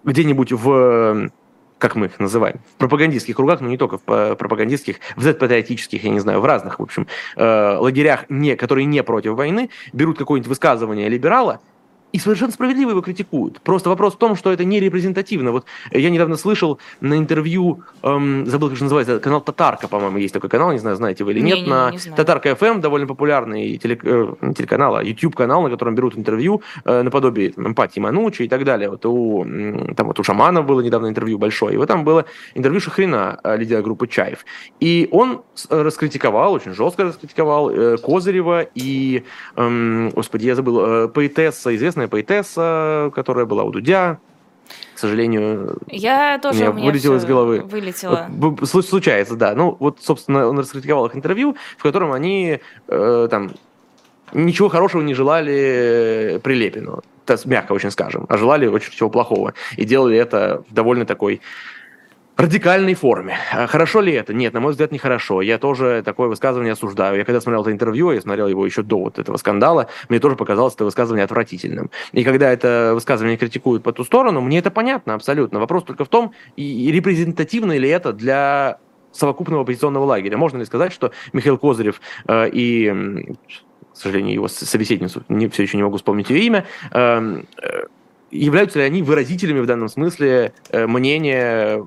[0.04, 1.30] где-нибудь в
[1.78, 6.10] как мы их называем, в пропагандистских кругах, но не только в пропагандистских, в Z-патриотических, я
[6.10, 7.06] не знаю, в разных, в общем,
[7.36, 11.62] э, лагерях, не, которые не против войны, берут какое-нибудь высказывание либерала,
[12.12, 13.62] и совершенно справедливо его критикуют.
[13.62, 15.52] Просто вопрос в том, что это не репрезентативно.
[15.52, 20.34] Вот я недавно слышал на интервью, эм, забыл, как же называется, канал Татарка, по-моему, есть
[20.34, 23.78] такой канал, не знаю, знаете вы или нет, не, на не Татарка FM, довольно популярный
[23.78, 28.48] теле, э, телеканал, а YouTube-канал, на котором берут интервью э, наподобие там, эмпатии Манучи и
[28.48, 28.90] так далее.
[28.90, 29.44] Вот у,
[29.96, 33.58] там вот у Шаманов было недавно интервью большое, и вот там было интервью Шахрина, э,
[33.58, 34.46] лидера группы Чаев.
[34.80, 39.24] И он э, раскритиковал, очень жестко раскритиковал э, Козырева и,
[39.56, 44.20] э, господи, я забыл, э, поэтесса, известная известная поэтесса, которая была у Дудя.
[44.96, 47.62] К сожалению, я тоже меня, меня вылетело из головы.
[47.62, 48.26] Вылетело.
[48.30, 49.56] Вот, случается, да.
[49.56, 53.52] Ну, вот, собственно, он раскритиковал их интервью, в котором они э, там
[54.34, 57.02] ничего хорошего не желали Прилепину.
[57.46, 58.26] Мягко очень скажем.
[58.30, 59.54] А желали очень всего плохого.
[59.78, 61.42] И делали это в довольно такой
[62.38, 63.38] радикальной форме.
[63.52, 64.34] А хорошо ли это?
[64.34, 65.42] Нет, на мой взгляд, нехорошо.
[65.42, 67.18] Я тоже такое высказывание осуждаю.
[67.18, 70.36] Я когда смотрел это интервью, я смотрел его еще до вот этого скандала, мне тоже
[70.36, 71.90] показалось это высказывание отвратительным.
[72.12, 75.60] И когда это высказывание критикуют по ту сторону, мне это понятно абсолютно.
[75.60, 78.78] Вопрос только в том, и репрезентативно ли это для
[79.12, 80.38] совокупного оппозиционного лагеря.
[80.38, 83.26] Можно ли сказать, что Михаил Козырев э, и,
[83.94, 87.84] к сожалению, его собеседницу, не, все еще не могу вспомнить ее имя, э, э,
[88.30, 91.84] являются ли они выразителями в данном смысле э, мнения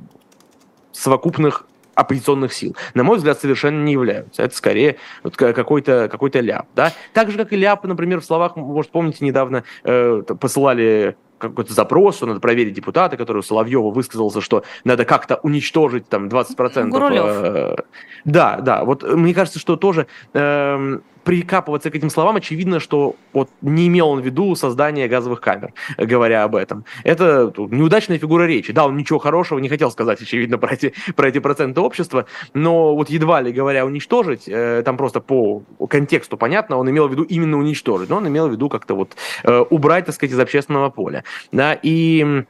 [0.92, 2.76] совокупных оппозиционных сил.
[2.94, 4.42] На мой взгляд, совершенно не являются.
[4.42, 6.66] Это скорее вот какой-то какой ляп.
[6.74, 6.92] Да?
[7.12, 12.16] Так же, как и ляп, например, в словах, может, помните, недавно э, посылали какой-то запрос,
[12.16, 16.88] что надо проверить депутата, который Соловьева высказался, что надо как-то уничтожить там 20%.
[16.88, 17.24] Гурулев.
[17.24, 17.76] Э,
[18.24, 18.85] да, да.
[18.85, 20.98] Вот мне кажется, что тоже э,
[21.30, 25.72] прикапываться к этим словам, очевидно, что вот не имел он в виду создание газовых камер,
[25.96, 26.84] говоря об этом.
[27.04, 28.72] Это неудачная фигура речи.
[28.72, 32.96] Да, он ничего хорошего не хотел сказать, очевидно, про эти, про эти проценты общества, но
[32.96, 37.22] вот едва ли говоря уничтожить, э, там просто по контексту понятно, он имел в виду
[37.22, 39.12] именно уничтожить, но он имел в виду как-то вот
[39.44, 41.22] э, убрать, так сказать, из общественного поля.
[41.52, 42.44] Да, и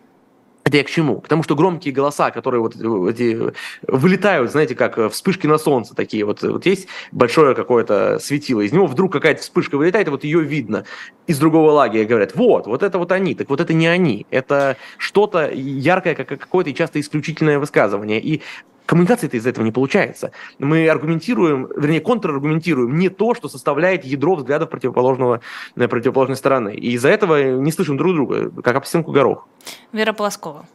[0.65, 1.21] это я к чему?
[1.21, 3.53] К тому, что громкие голоса, которые вот эти
[3.87, 6.25] вылетают, знаете, как вспышки на солнце такие.
[6.25, 10.43] Вот, вот есть большое какое-то светило, из него вдруг какая-то вспышка вылетает, и вот ее
[10.43, 10.85] видно
[11.27, 12.05] из другого лагеря.
[12.05, 13.35] Говорят, вот, вот это вот они.
[13.35, 14.27] Так вот это не они.
[14.31, 18.21] Это что-то яркое, как какое-то часто исключительное высказывание.
[18.21, 18.43] И
[18.91, 20.33] коммуникации-то из этого не получается.
[20.59, 25.43] Мы аргументируем, вернее, контраргументируем не то, что составляет ядро взглядов противоположного,
[25.77, 26.75] э, противоположной стороны.
[26.75, 29.47] И из-за этого не слышим друг друга, как об стенку горох.
[29.93, 30.67] Вера Полоскова.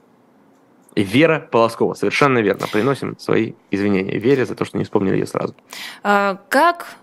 [0.96, 2.68] Вера Полоскова, совершенно верно.
[2.72, 5.54] Приносим свои извинения Вере за то, что не вспомнили ее сразу.
[6.02, 6.96] А, как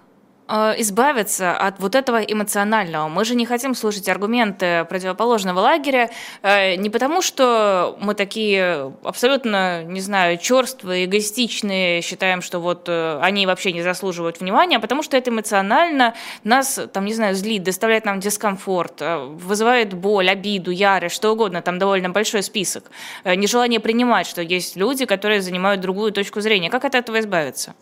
[0.49, 3.09] избавиться от вот этого эмоционального.
[3.09, 6.11] Мы же не хотим слушать аргументы противоположного лагеря
[6.43, 13.19] э, не потому, что мы такие абсолютно, не знаю, черствые, эгоистичные, считаем, что вот э,
[13.23, 17.63] они вообще не заслуживают внимания, а потому что это эмоционально нас, там, не знаю, злит,
[17.63, 22.91] доставляет нам дискомфорт, вызывает боль, обиду, ярость, что угодно, там довольно большой список.
[23.25, 26.69] Нежелание принимать, что есть люди, которые занимают другую точку зрения.
[26.69, 27.75] Как от этого избавиться?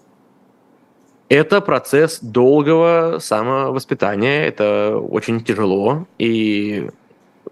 [1.31, 6.91] Это процесс долгого самовоспитания, это очень тяжело и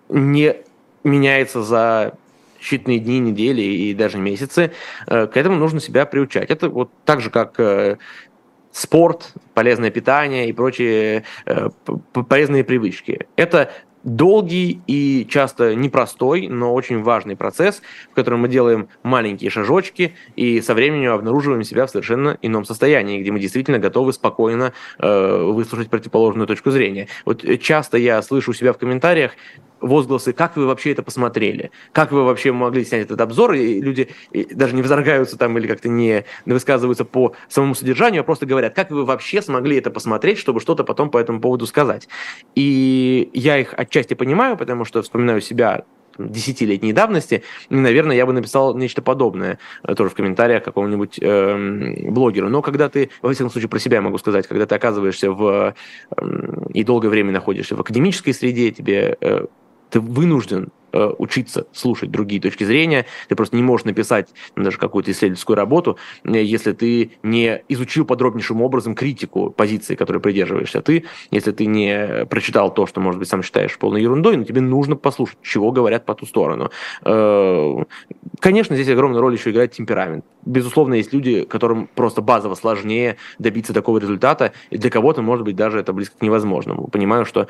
[0.08, 0.56] не
[1.04, 2.14] меняется за
[2.60, 4.72] считанные дни, недели и даже месяцы.
[5.06, 6.50] Э, к этому нужно себя приучать.
[6.50, 7.98] Это вот так же, как э,
[8.72, 11.68] спорт, полезное питание и прочие э,
[12.28, 13.28] полезные привычки.
[13.36, 13.70] Это
[14.02, 20.60] долгий и часто непростой, но очень важный процесс, в котором мы делаем маленькие шажочки и
[20.60, 25.90] со временем обнаруживаем себя в совершенно ином состоянии, где мы действительно готовы спокойно э, выслушать
[25.90, 27.08] противоположную точку зрения.
[27.24, 29.32] Вот часто я слышу у себя в комментариях
[29.80, 34.08] возгласы, как вы вообще это посмотрели, как вы вообще могли снять этот обзор, и люди
[34.32, 38.90] даже не возрогаются там или как-то не высказываются по самому содержанию, а просто говорят, как
[38.90, 42.08] вы вообще смогли это посмотреть, чтобы что-то потом по этому поводу сказать.
[42.54, 45.84] И я их отчасти понимаю, потому что вспоминаю себя
[46.18, 52.10] десятилетней давности, и, наверное, я бы написал нечто подобное э, тоже в комментариях какому-нибудь э,
[52.10, 52.48] блогеру.
[52.48, 55.74] Но когда ты, во всяком случае, про себя могу сказать, когда ты оказываешься в
[56.16, 56.24] э,
[56.74, 59.46] и долгое время находишься в академической среде, тебе э,
[59.90, 63.04] ты вынужден Э, учиться слушать другие точки зрения.
[63.28, 68.62] Ты просто не можешь написать даже какую-то исследовательскую работу, э, если ты не изучил подробнейшим
[68.62, 73.42] образом критику позиции, которой придерживаешься ты, если ты не прочитал то, что, может быть, сам
[73.42, 76.70] считаешь полной ерундой, но тебе нужно послушать, чего говорят по ту сторону.
[77.04, 77.84] Э,
[78.40, 80.24] конечно, здесь огромную роль еще играет темперамент.
[80.46, 85.56] Безусловно, есть люди, которым просто базово сложнее добиться такого результата, и для кого-то, может быть,
[85.56, 86.88] даже это близко к невозможному.
[86.88, 87.46] Понимаю, что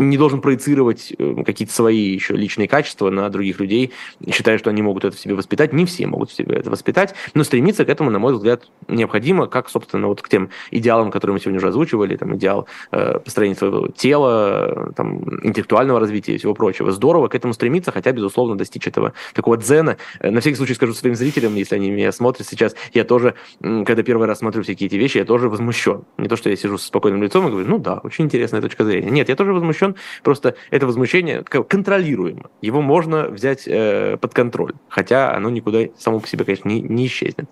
[0.00, 3.92] не должен проецировать э, какие-то свои еще личные качества на других людей,
[4.30, 5.72] считая, что они могут это в себе воспитать.
[5.72, 9.46] Не все могут в себе это воспитать, но стремиться к этому, на мой взгляд, необходимо,
[9.46, 13.54] как, собственно, вот к тем идеалам, которые мы сегодня уже озвучивали, там, идеал э, построения
[13.54, 16.90] своего тела, там, интеллектуального развития и всего прочего.
[16.92, 19.98] Здорово к этому стремиться, хотя, безусловно, достичь этого такого дзена.
[20.20, 24.02] Э, на всякий случай скажу своим зрителям, если они меня смотрят сейчас, я тоже, когда
[24.02, 26.04] первый раз смотрю все эти вещи, я тоже возмущен.
[26.16, 28.84] Не то, что я сижу с спокойным лицом и говорю, ну да, очень интересная точка
[28.84, 29.10] зрения.
[29.10, 29.96] Нет, я тоже возмущен возмущен.
[30.22, 32.50] Просто это возмущение контролируемо.
[32.62, 34.74] Его можно взять э, под контроль.
[34.88, 37.48] Хотя оно никуда само по себе, конечно, не, не исчезнет.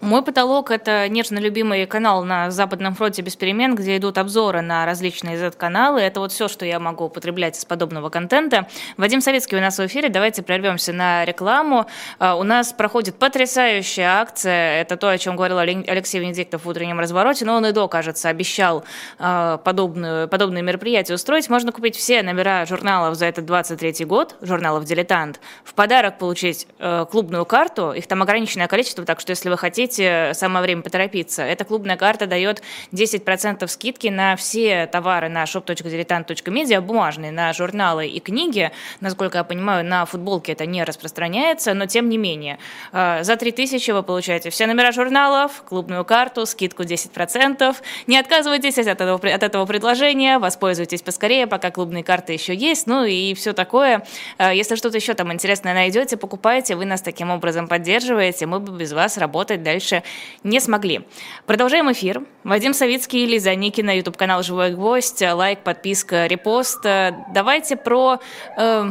[0.00, 4.86] Мой потолок– это нежно любимый канал на Западном фронте без перемен, где идут обзоры на
[4.86, 6.00] различные Z-каналы.
[6.00, 8.68] Это вот все, что я могу употреблять из подобного контента.
[8.96, 10.08] Вадим Советский у нас в эфире.
[10.08, 11.86] Давайте прервемся на рекламу.
[12.18, 14.80] А, у нас проходит потрясающая акция.
[14.80, 17.44] Это то, о чем говорил Алексей Венедиктов в утреннем развороте.
[17.44, 18.84] Но он и до, кажется, обещал
[19.18, 21.48] а, подобную, подобные мероприятия устроить.
[21.48, 27.06] Можно купить все номера журналов за этот 23 год, журналов «Дилетант», в подарок получить э,
[27.10, 27.92] клубную карту.
[27.92, 31.42] Их там ограниченное количество, так что если вы хотите, самое время поторопиться.
[31.42, 38.20] Эта клубная карта дает 10% скидки на все товары на shop.diletant.media, бумажные, на журналы и
[38.20, 38.70] книги.
[39.00, 42.58] Насколько я понимаю, на футболке это не распространяется, но тем не менее.
[42.92, 47.76] А, за 3000 вы получаете все номера журналов, клубную карту, скидку 10%.
[48.06, 53.04] Не отказывайтесь от этого, от этого предложения, воспользуйтесь поскорее, пока клубные карты еще есть, ну
[53.04, 54.04] и все такое.
[54.38, 58.78] А, если что-то еще там интересное найдете, покупайте, вы нас таким образом поддерживаете, мы бы
[58.78, 60.02] без вас работали работать дальше
[60.44, 61.00] не смогли.
[61.46, 62.22] Продолжаем эфир.
[62.44, 66.82] Вадим Савицкий, Лиза Никина, YouTube-канал «Живой гвоздь», лайк, подписка, репост.
[66.82, 68.18] Давайте про
[68.56, 68.90] э,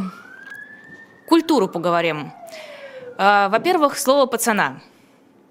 [1.28, 2.32] культуру поговорим.
[3.18, 4.80] Э, во-первых, слово «пацана».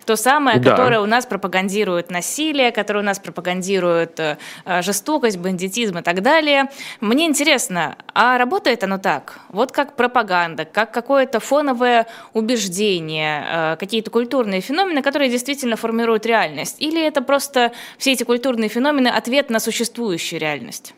[0.07, 0.71] То самое, да.
[0.71, 4.37] которое у нас пропагандирует насилие, которое у нас пропагандирует э,
[4.81, 6.69] жестокость, бандитизм и так далее.
[7.01, 9.41] Мне интересно, а работает оно так?
[9.49, 16.77] Вот как пропаганда, как какое-то фоновое убеждение, э, какие-то культурные феномены, которые действительно формируют реальность?
[16.79, 20.93] Или это просто все эти культурные феномены ответ на существующую реальность?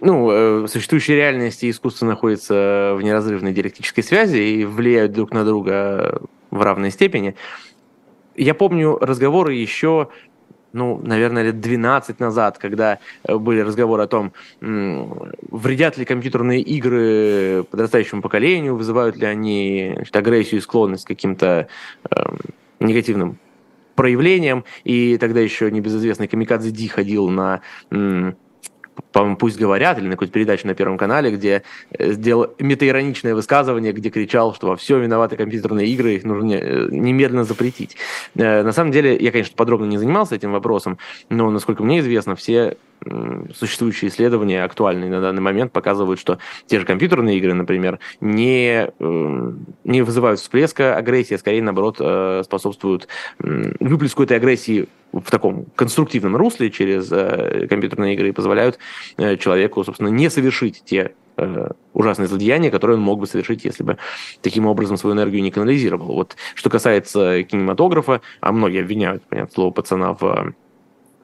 [0.00, 5.44] ну, э, существующая реальность и искусство находятся в неразрывной диалектической связи и влияют друг на
[5.44, 6.20] друга
[6.54, 7.34] в равной степени.
[8.36, 10.08] Я помню разговоры еще
[10.72, 17.64] ну, наверное, лет 12 назад, когда э, были разговоры о том, вредят ли компьютерные игры
[17.70, 21.68] подрастающему поколению, вызывают ли они значит, агрессию и склонность к каким-то
[22.10, 22.24] э,
[22.80, 23.38] негативным
[23.94, 24.64] проявлениям.
[24.82, 27.60] И тогда еще небезызвестный Камикадзе Ди ходил на
[29.12, 33.92] по-моему, «Пусть говорят», или на какой-то передаче на Первом канале, где э, сделал метаироничное высказывание,
[33.92, 37.96] где кричал, что во все виноваты компьютерные игры, их нужно э, немедленно запретить.
[38.34, 42.36] Э, на самом деле, я, конечно, подробно не занимался этим вопросом, но, насколько мне известно,
[42.36, 42.76] все
[43.54, 48.90] существующие исследования, актуальные на данный момент, показывают, что те же компьютерные игры, например, не,
[49.84, 51.96] не вызывают всплеска агрессии, а скорее, наоборот,
[52.44, 54.88] способствуют выплеску этой агрессии
[55.20, 58.78] в таком конструктивном русле через э, компьютерные игры и позволяют
[59.16, 63.82] э, человеку, собственно, не совершить те э, ужасные злодеяния, которые он мог бы совершить, если
[63.82, 63.98] бы
[64.42, 66.06] таким образом свою энергию не канализировал.
[66.06, 70.54] Вот что касается кинематографа, а многие обвиняют, понятно, слово пацана в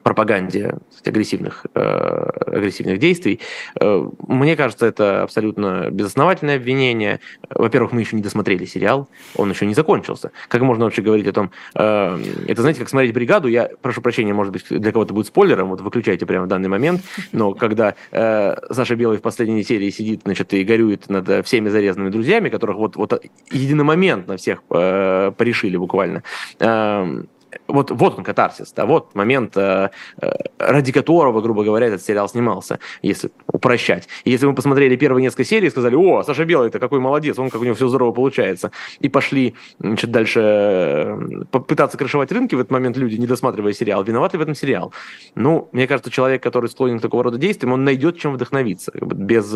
[0.01, 0.75] пропаганде
[1.05, 3.39] агрессивных, э, агрессивных действий.
[3.79, 7.19] Э, мне кажется, это абсолютно безосновательное обвинение.
[7.49, 10.31] Во-первых, мы еще не досмотрели сериал, он еще не закончился.
[10.47, 11.51] Как можно вообще говорить о том...
[11.75, 15.69] Э, это, знаете, как смотреть «Бригаду», я прошу прощения, может быть, для кого-то будет спойлером,
[15.69, 20.21] вот выключайте прямо в данный момент, но когда э, Саша Белый в последней серии сидит,
[20.23, 26.23] значит, и горюет над всеми зарезанными друзьями, которых вот, вот единомоментно всех э, порешили буквально,
[26.59, 27.23] э,
[27.67, 29.89] вот, вот он катарсис, да, вот момент, э,
[30.21, 34.07] э, ради которого, грубо говоря, этот сериал снимался, если упрощать.
[34.23, 37.37] И если мы посмотрели первые несколько серий и сказали, о, Саша Белый, это какой молодец,
[37.39, 42.55] он как у него все здорово получается, и пошли значит, дальше э, попытаться крышевать рынки
[42.55, 44.93] в этот момент люди, не досматривая сериал, виноваты в этом сериал.
[45.35, 49.53] Ну, мне кажется, человек, который склонен к такого рода действиям, он найдет чем вдохновиться, без,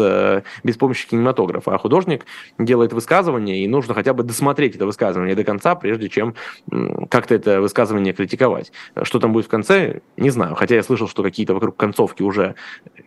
[0.64, 1.76] без помощи кинематографа.
[1.76, 2.26] А художник
[2.60, 6.36] делает высказывание, и нужно хотя бы досмотреть это высказывание до конца, прежде чем
[7.10, 8.72] как-то это высказывание высказывания критиковать.
[9.04, 10.56] Что там будет в конце, не знаю.
[10.56, 12.56] Хотя я слышал, что какие-то вокруг концовки уже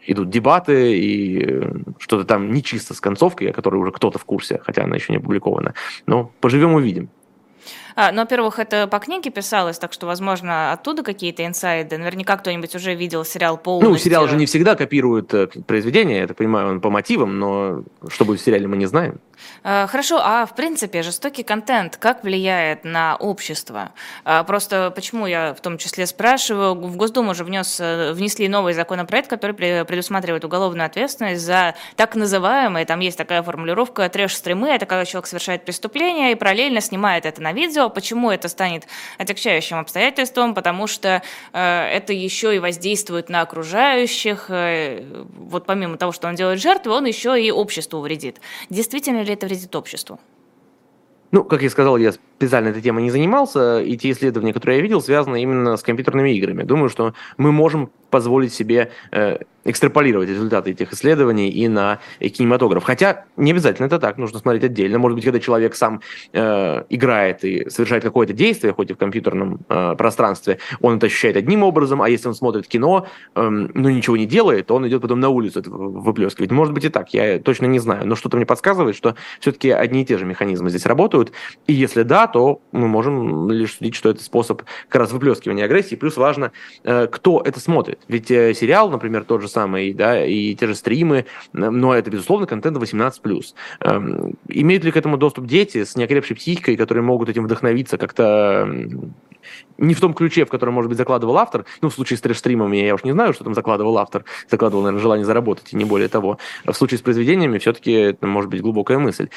[0.06, 1.60] идут дебаты, и
[1.98, 5.18] что-то там нечисто с концовкой, о которой уже кто-то в курсе, хотя она еще не
[5.18, 5.74] опубликована.
[6.06, 7.08] Но поживем увидим.
[7.96, 11.98] А, ну, во-первых, это по книге писалось, так что, возможно, оттуда какие-то инсайды.
[11.98, 13.90] Наверняка кто-нибудь уже видел сериал полностью.
[13.90, 17.82] Ну, сериал же не всегда копирует э, произведение, я так понимаю, он по мотивам, но
[18.08, 19.18] что будет в сериале, мы не знаем.
[19.62, 23.92] А, хорошо, а в принципе жестокий контент как влияет на общество?
[24.24, 28.72] А, просто почему я в том числе спрашиваю, в Госдуму уже внес, э, внесли новый
[28.72, 35.04] законопроект, который предусматривает уголовную ответственность за так называемые, там есть такая формулировка, трэш-стримы, это когда
[35.04, 38.86] человек совершает преступление и параллельно снимает это на видео, Почему это станет
[39.18, 40.54] отягчающим обстоятельством?
[40.54, 41.20] Потому что
[41.52, 44.46] э, это еще и воздействует на окружающих.
[44.50, 45.04] Э,
[45.36, 48.40] вот помимо того, что он делает жертвы, он еще и обществу вредит.
[48.70, 50.18] Действительно ли это вредит обществу?
[51.30, 54.82] Ну, как я сказал, я специально этой темой не занимался, и те исследования, которые я
[54.82, 56.62] видел, связаны именно с компьютерными играми.
[56.62, 62.84] Думаю, что мы можем позволить себе э, экстраполировать результаты этих исследований и на кинематограф.
[62.84, 64.98] Хотя не обязательно это так, нужно смотреть отдельно.
[64.98, 66.00] Может быть, когда человек сам
[66.32, 71.36] э, играет и совершает какое-то действие, хоть и в компьютерном э, пространстве, он это ощущает
[71.36, 75.02] одним образом, а если он смотрит кино, э, но ничего не делает, то он идет
[75.02, 76.50] потом на улицу это выплескивать.
[76.50, 80.02] Может быть и так, я точно не знаю, но что-то мне подсказывает, что все-таки одни
[80.02, 81.32] и те же механизмы здесь работают,
[81.66, 85.94] и если да, то мы можем лишь судить, что это способ как раз выплескивания агрессии,
[85.94, 86.52] плюс важно,
[86.84, 88.00] э, кто это смотрит.
[88.08, 92.46] Ведь э, сериал, например, тот же самый, да, и те же стримы, но это, безусловно,
[92.46, 93.54] контент 18+.
[93.80, 98.68] Эм, имеют ли к этому доступ дети с неокрепшей психикой, которые могут этим вдохновиться как-то
[99.78, 101.64] не в том ключе, в котором, может быть, закладывал автор.
[101.80, 104.24] Ну, в случае с трэш-стримами я уж не знаю, что там закладывал автор.
[104.50, 106.38] Закладывал, наверное, желание заработать, и не более того.
[106.64, 109.28] В случае с произведениями все-таки может быть глубокая мысль.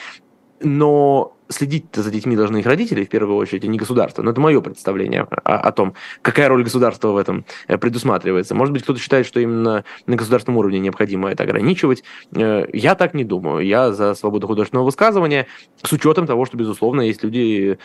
[0.64, 4.22] Но следить за детьми должны их родители, в первую очередь, а не государство.
[4.22, 8.56] Но это мое представление о, о том, какая роль государства в этом э, предусматривается.
[8.56, 12.04] Может быть, кто-то считает, что именно на государственном уровне необходимо это ограничивать.
[12.36, 13.66] Э, я так не думаю.
[13.66, 15.48] Я за свободу художественного высказывания,
[15.84, 17.78] с учетом того, что, безусловно, есть люди,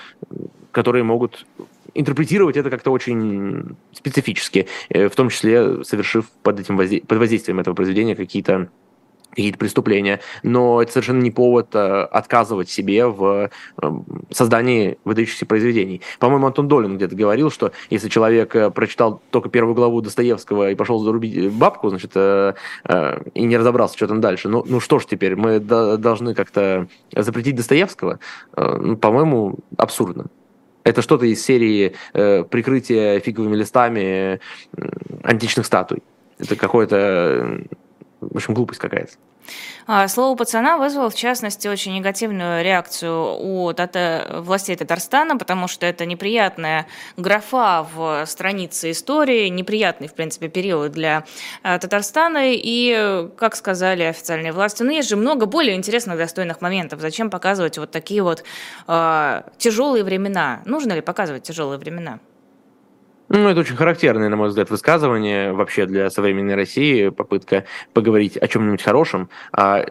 [0.73, 1.47] которые могут
[1.95, 7.75] интерпретировать это как-то очень специфически, э, в том числе совершив под этим под воздействием этого
[7.75, 8.69] произведения какие-то
[9.37, 13.51] какие-то преступления, но это совершенно не повод э, отказывать себе в
[13.83, 13.91] э,
[14.31, 16.01] создании выдающихся произведений.
[16.19, 20.75] По-моему, Антон Долин где-то говорил, что если человек э, прочитал только первую главу Достоевского и
[20.75, 25.37] пошел зарубить бабку, значит, и не разобрался, что там дальше, ну, ну что ж теперь,
[25.37, 28.19] мы должны как-то запретить Достоевского?
[28.57, 30.27] Ну, по-моему, абсурдно.
[30.85, 34.41] Это что-то из серии прикрытия фиговыми листами
[35.23, 36.03] античных статуй.
[36.39, 37.63] Это какое-то
[38.21, 39.13] в общем, глупость какая-то.
[39.87, 44.41] А, слово пацана вызвало, в частности, очень негативную реакцию у тата...
[44.41, 46.87] властей Татарстана, потому что это неприятная
[47.17, 51.25] графа в странице истории, неприятный, в принципе, период для
[51.63, 52.53] а, Татарстана.
[52.53, 57.01] И, как сказали официальные власти, ну, есть же много более интересных, достойных моментов.
[57.01, 58.43] Зачем показывать вот такие вот
[58.89, 60.63] э, тяжелые времена?
[60.65, 62.19] Нужно ли показывать тяжелые времена?
[63.37, 68.49] Ну, это очень характерное, на мой взгляд, высказывание вообще для современной России, попытка поговорить о
[68.49, 69.85] чем-нибудь хорошем, а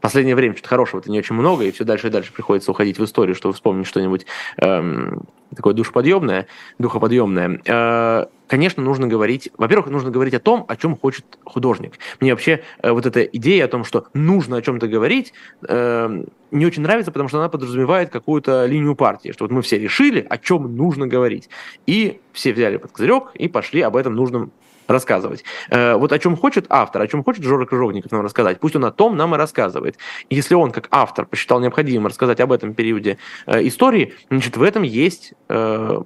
[0.00, 3.04] последнее время что-то хорошего-то не очень много, и все дальше и дальше приходится уходить в
[3.04, 4.26] историю, чтобы вспомнить что-нибудь
[4.58, 5.22] эм,
[5.54, 6.46] такое душеподъемное,
[6.78, 7.60] духоподъемное.
[7.66, 11.94] Э, конечно, нужно говорить, во-первых, нужно говорить о том, о чем хочет художник.
[12.20, 15.32] Мне вообще э, вот эта идея о том, что нужно о чем-то говорить,
[15.68, 19.78] э, не очень нравится, потому что она подразумевает какую-то линию партии, что вот мы все
[19.78, 21.48] решили, о чем нужно говорить.
[21.86, 24.52] И все взяли под козырек и пошли об этом нужном
[24.90, 25.44] рассказывать.
[25.70, 28.84] Э, вот о чем хочет автор, о чем хочет Жора Крыжовников нам рассказать, пусть он
[28.84, 29.96] о том нам и рассказывает.
[30.28, 34.82] Если он, как автор, посчитал необходимым рассказать об этом периоде э, истории, значит, в этом
[34.82, 36.02] есть э,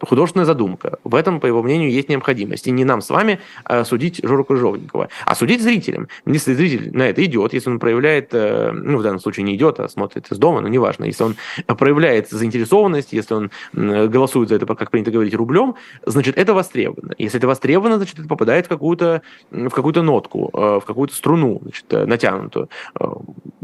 [0.00, 0.98] художественная задумка.
[1.04, 2.66] В этом, по его мнению, есть необходимость.
[2.66, 6.08] И не нам с вами э, судить Жору Крыжовникова, а судить зрителям.
[6.26, 9.80] Если зритель на это идет, если он проявляет, э, ну, в данном случае не идет,
[9.80, 14.66] а смотрит из дома, но неважно, если он проявляет заинтересованность, если он голосует за это,
[14.66, 15.74] как принято говорить, рублем,
[16.04, 17.14] значит, это востребовано.
[17.18, 21.60] Если это востребовано, значит, это попадает в какую-то, в какую-то нотку, э, в какую-то струну,
[21.62, 22.68] значит, э, натянутую.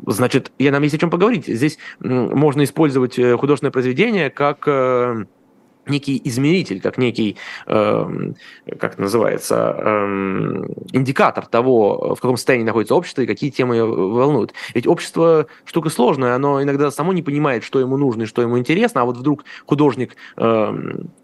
[0.06, 1.46] Значит, я нам есть о чем поговорить.
[1.46, 4.66] Здесь можно использовать художественное произведение как
[5.88, 7.36] некий измеритель, как некий,
[7.66, 8.32] э,
[8.78, 14.52] как называется, э, индикатор того, в каком состоянии находится общество и какие темы волнуют.
[14.74, 18.58] Ведь общество штука сложная, оно иногда само не понимает, что ему нужно и что ему
[18.58, 20.74] интересно, а вот вдруг художник э,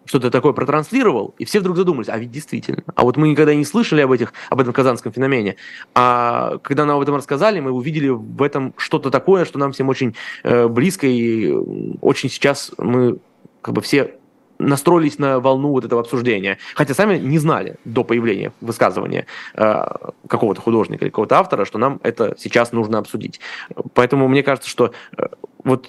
[0.04, 2.82] что-то такое протранслировал, и все вдруг задумались, а ведь действительно.
[2.94, 5.56] А вот мы никогда не слышали об, этих, об этом казанском феномене.
[5.94, 9.88] А когда нам об этом рассказали, мы увидели в этом что-то такое, что нам всем
[9.88, 11.52] очень э, близко, и
[12.00, 13.18] очень сейчас мы
[13.62, 14.16] как бы все
[14.58, 19.84] настроились на волну вот этого обсуждения, хотя сами не знали до появления высказывания э,
[20.28, 23.40] какого-то художника или какого-то автора, что нам это сейчас нужно обсудить.
[23.94, 25.26] Поэтому мне кажется, что э,
[25.64, 25.88] вот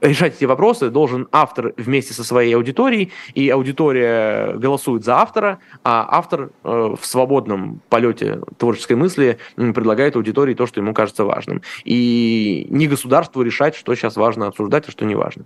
[0.00, 6.06] решать эти вопросы должен автор вместе со своей аудиторией, и аудитория голосует за автора, а
[6.10, 11.62] автор э, в свободном полете творческой мысли предлагает аудитории то, что ему кажется важным.
[11.84, 15.44] И не государству решать, что сейчас важно обсуждать, а что не важно.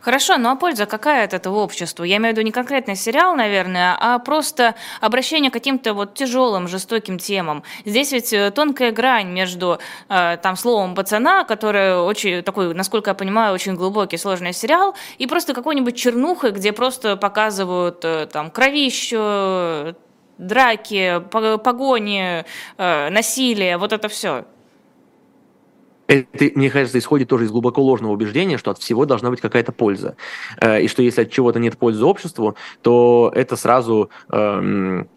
[0.00, 2.04] Хорошо, ну а польза какая от этого обществу?
[2.04, 6.68] Я имею в виду не конкретный сериал, наверное, а просто обращение к каким-то вот тяжелым,
[6.68, 7.62] жестоким темам.
[7.84, 13.14] Здесь ведь э, тонкая грань между э, там словом пацана, который очень такой, насколько я
[13.14, 19.94] понимаю, очень глубокий, сложный сериал, и просто какой-нибудь чернухой, где просто показывают э, там кровищу,
[20.38, 22.46] драки, погони,
[22.78, 24.44] насилие, вот это все
[26.10, 29.72] это, мне кажется, исходит тоже из глубоко ложного убеждения, что от всего должна быть какая-то
[29.72, 30.16] польза.
[30.60, 35.08] Э, и что если от чего-то нет пользы обществу, то это сразу эм,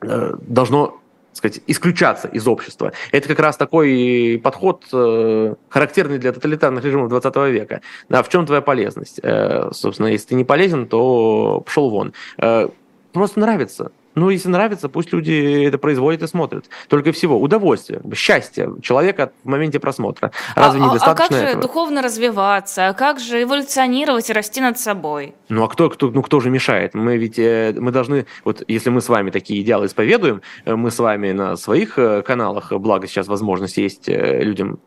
[0.00, 1.00] э, должно
[1.34, 2.92] сказать, исключаться из общества.
[3.12, 7.82] Это как раз такой подход, э, характерный для тоталитарных режимов 20 века.
[8.08, 9.20] Да, в чем твоя полезность?
[9.22, 12.14] Э, собственно, если ты не полезен, то пошел вон.
[12.38, 12.68] Э,
[13.12, 13.92] просто нравится.
[14.14, 16.66] Ну, если нравится, пусть люди это производят и смотрят.
[16.88, 17.40] Только всего.
[17.40, 20.30] Удовольствие, счастье человека в моменте просмотра.
[20.54, 21.62] Разве а, недостаточно А как же этого?
[21.62, 22.88] духовно развиваться?
[22.88, 25.34] А как же эволюционировать и расти над собой?
[25.48, 26.94] Ну, а кто, кто, ну, кто же мешает?
[26.94, 28.26] Мы ведь э, мы должны...
[28.44, 32.22] Вот если мы с вами такие идеалы исповедуем, э, мы с вами на своих э,
[32.22, 34.78] каналах, благо сейчас возможность есть людям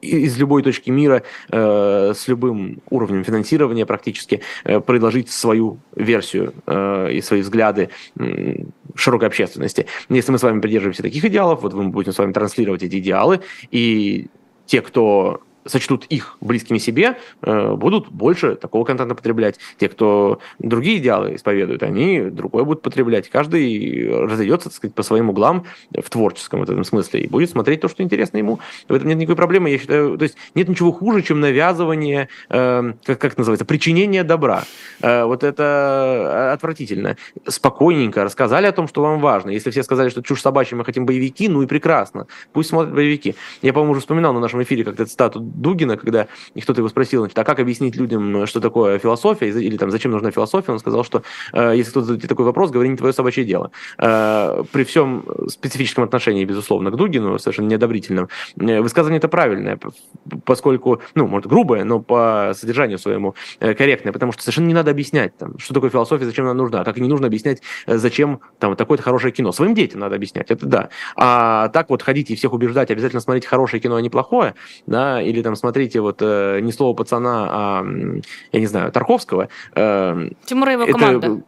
[0.00, 7.90] из любой точки мира с любым уровнем финансирования практически предложить свою версию и свои взгляды
[8.94, 9.86] широкой общественности.
[10.08, 13.40] Если мы с вами придерживаемся таких идеалов, вот мы будем с вами транслировать эти идеалы,
[13.70, 14.26] и
[14.66, 19.58] те, кто сочтут их близкими себе, э, будут больше такого контента потреблять.
[19.78, 23.28] Те, кто другие идеалы исповедуют, они другое будут потреблять.
[23.28, 27.80] Каждый разойдется, так сказать, по своим углам в творческом в этом смысле и будет смотреть
[27.80, 28.60] то, что интересно ему.
[28.88, 29.70] В этом нет никакой проблемы.
[29.70, 34.24] Я считаю, то есть нет ничего хуже, чем навязывание, э, как, как это называется, причинение
[34.24, 34.64] добра.
[35.00, 37.16] Э, вот это отвратительно.
[37.46, 39.50] Спокойненько рассказали о том, что вам важно.
[39.50, 42.26] Если все сказали, что чушь собачья, мы хотим боевики, ну и прекрасно.
[42.52, 43.34] Пусть смотрят боевики.
[43.62, 46.28] Я, по-моему, уже вспоминал на нашем эфире как-то цитату Дугина, когда
[46.60, 50.30] кто-то его спросил, значит, а как объяснить людям, что такое философия, или там зачем нужна
[50.30, 53.70] философия, он сказал, что э, если кто-то задает такой вопрос, говори не твое собачье дело.
[53.98, 58.28] Э, при всем специфическом отношении, безусловно, к Дугину, совершенно неодобрительном,
[58.58, 59.78] э, высказывание это правильное,
[60.44, 65.36] поскольку, ну, может, грубое, но по содержанию своему корректное, потому что совершенно не надо объяснять,
[65.36, 69.02] там, что такое философия, зачем она нужна, как и не нужно объяснять, зачем там такое-то
[69.02, 69.52] хорошее кино.
[69.52, 70.88] Своим детям надо объяснять, это да.
[71.16, 74.54] А так вот ходить и всех убеждать, обязательно смотреть хорошее кино, а не плохое,
[74.86, 77.86] да, или там смотрите вот э, не слово пацана, а,
[78.50, 79.48] я не знаю, Тарковского.
[79.76, 81.42] Э, Тимура его команда.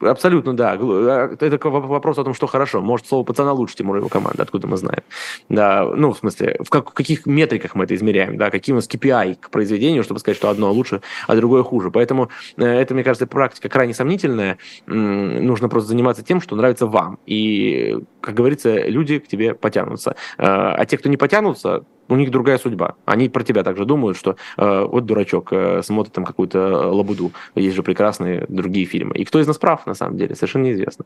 [0.00, 0.72] Абсолютно, да.
[0.80, 2.80] А, это вопрос о том, что хорошо.
[2.80, 5.02] Может, слово пацана лучше Тимура его команды, откуда мы знаем.
[5.50, 8.78] Да, ну, в смысле, в, как, в каких метриках мы это измеряем, да, каким у
[8.78, 11.90] нас KPI к произведению, чтобы сказать, что одно лучше, а другое хуже.
[11.90, 14.56] Поэтому э, это, мне кажется, практика крайне сомнительная.
[14.86, 17.18] Нужно просто заниматься тем, что нравится вам.
[17.26, 20.16] И, как говорится, люди к тебе потянутся.
[20.38, 22.94] Э, а те, кто не потянутся, у них другая судьба.
[23.04, 27.32] Они про тебя также думают, что э, вот дурачок э, смотрит там какую-то э, лабуду.
[27.54, 29.16] Есть же прекрасные другие фильмы.
[29.16, 31.04] И кто из нас прав, на самом деле, совершенно неизвестно.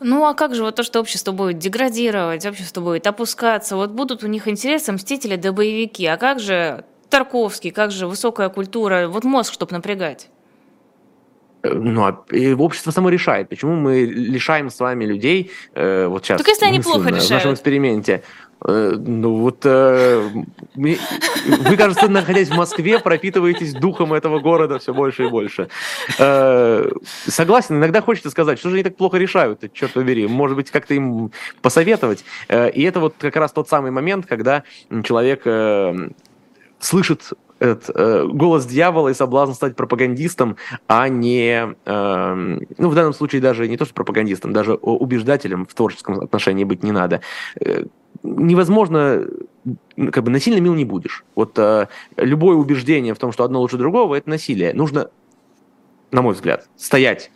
[0.00, 4.22] Ну а как же вот то, что общество будет деградировать, общество будет опускаться, вот будут
[4.24, 9.24] у них интересы мстители да боевики, а как же Тарковский, как же высокая культура, вот
[9.24, 10.28] мозг, чтобы напрягать?
[11.62, 12.24] Э, ну, а
[12.58, 13.48] общество само решает.
[13.48, 17.26] Почему мы лишаем с вами людей, э, вот сейчас, так если они плохо решают.
[17.26, 18.22] в нашем эксперименте,
[18.62, 20.28] ну вот э,
[20.74, 25.68] вы, кажется, находясь в Москве, пропитываетесь духом этого города все больше и больше.
[26.18, 26.90] Э,
[27.26, 30.94] согласен, иногда хочется сказать, что же они так плохо решают, черт побери, может быть, как-то
[30.94, 31.32] им
[31.62, 32.24] посоветовать.
[32.48, 34.64] И это вот как раз тот самый момент, когда
[35.04, 35.44] человек
[36.80, 40.56] слышит этот, э, голос дьявола и соблазн стать пропагандистом,
[40.88, 45.74] а не, э, ну, в данном случае даже не то, что пропагандистом, даже убеждателем в
[45.74, 47.20] творческом отношении быть не надо.
[48.22, 49.26] Невозможно,
[50.12, 51.24] как бы насильно мил не будешь.
[51.34, 54.74] Вот э, любое убеждение в том, что одно лучше другого, это насилие.
[54.74, 55.10] Нужно,
[56.10, 57.30] на мой взгляд, стоять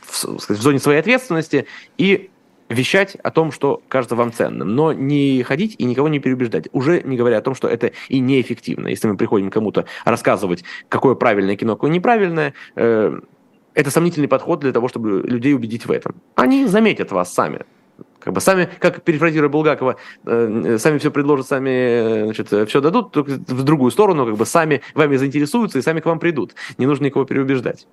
[0.00, 1.66] в, в зоне своей ответственности
[1.98, 2.30] и
[2.68, 6.68] вещать о том, что кажется вам ценным, но не ходить и никого не переубеждать.
[6.72, 8.88] Уже не говоря о том, что это и неэффективно.
[8.88, 13.20] Если мы приходим кому-то рассказывать, какое правильное кино, какое неправильное, э,
[13.74, 16.14] это сомнительный подход для того, чтобы людей убедить в этом.
[16.36, 17.64] Они заметят вас сами
[18.24, 23.32] Как бы сами, как перефразируя Булгакова, э, сами все предложат, сами значит, все дадут, только
[23.32, 26.54] в другую сторону, как бы сами вами заинтересуются и сами к вам придут.
[26.78, 27.86] Не нужно никого переубеждать.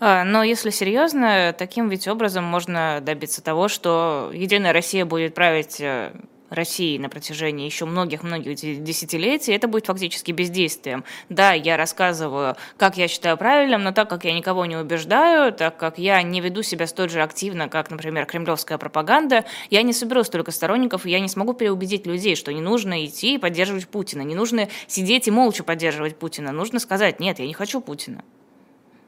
[0.00, 5.80] А, но если серьезно, таким ведь образом можно добиться того, что Единая Россия будет править
[5.80, 6.12] э,
[6.50, 11.04] России на протяжении еще многих-многих десятилетий, это будет фактически бездействием.
[11.28, 15.76] Да, я рассказываю, как я считаю правильным, но так как я никого не убеждаю, так
[15.76, 20.24] как я не веду себя столь же активно, как, например, кремлевская пропаганда, я не соберу
[20.24, 24.22] столько сторонников, и я не смогу переубедить людей, что не нужно идти и поддерживать Путина,
[24.22, 28.24] не нужно сидеть и молча поддерживать Путина, нужно сказать, нет, я не хочу Путина.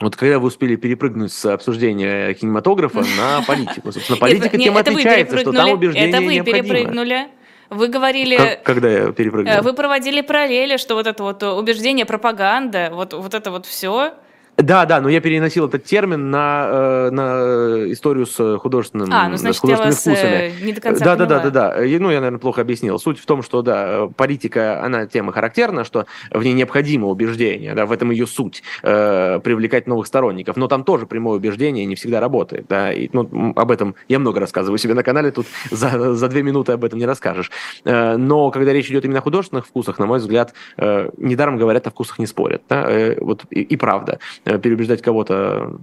[0.02, 3.92] Вот когда вы успели перепрыгнуть с обсуждения кинематографа на политику.
[3.92, 7.28] Собственно, политика тем отличается, что там убеждения Это вы перепрыгнули.
[7.70, 8.36] Вы говорили...
[8.36, 9.62] Как, когда я перепрыгнул?
[9.62, 14.12] Вы проводили параллели, что вот это вот убеждение, пропаганда, вот, вот это вот все
[14.58, 19.36] да, да, но я переносил этот термин на, э, на историю с художественным, а, ну,
[19.36, 20.66] значит, с художественными э, вкусами.
[20.66, 21.76] не до конца да, да, да, да, да.
[21.78, 22.98] Ну, я, наверное, плохо объяснил.
[22.98, 27.86] Суть в том, что, да, политика, она тема характерна, что в ней необходимо убеждение, да,
[27.86, 30.56] в этом ее суть, э, привлекать новых сторонников.
[30.56, 34.38] Но там тоже прямое убеждение не всегда работает, да, и, ну, об этом я много
[34.38, 37.50] рассказываю себе на канале, тут за, за две минуты об этом не расскажешь.
[37.84, 41.86] Э, но когда речь идет именно о художественных вкусах, на мой взгляд, э, недаром говорят,
[41.86, 44.18] о вкусах не спорят, да, э, вот и, и правда.
[44.44, 45.78] Э, переубеждать кого-то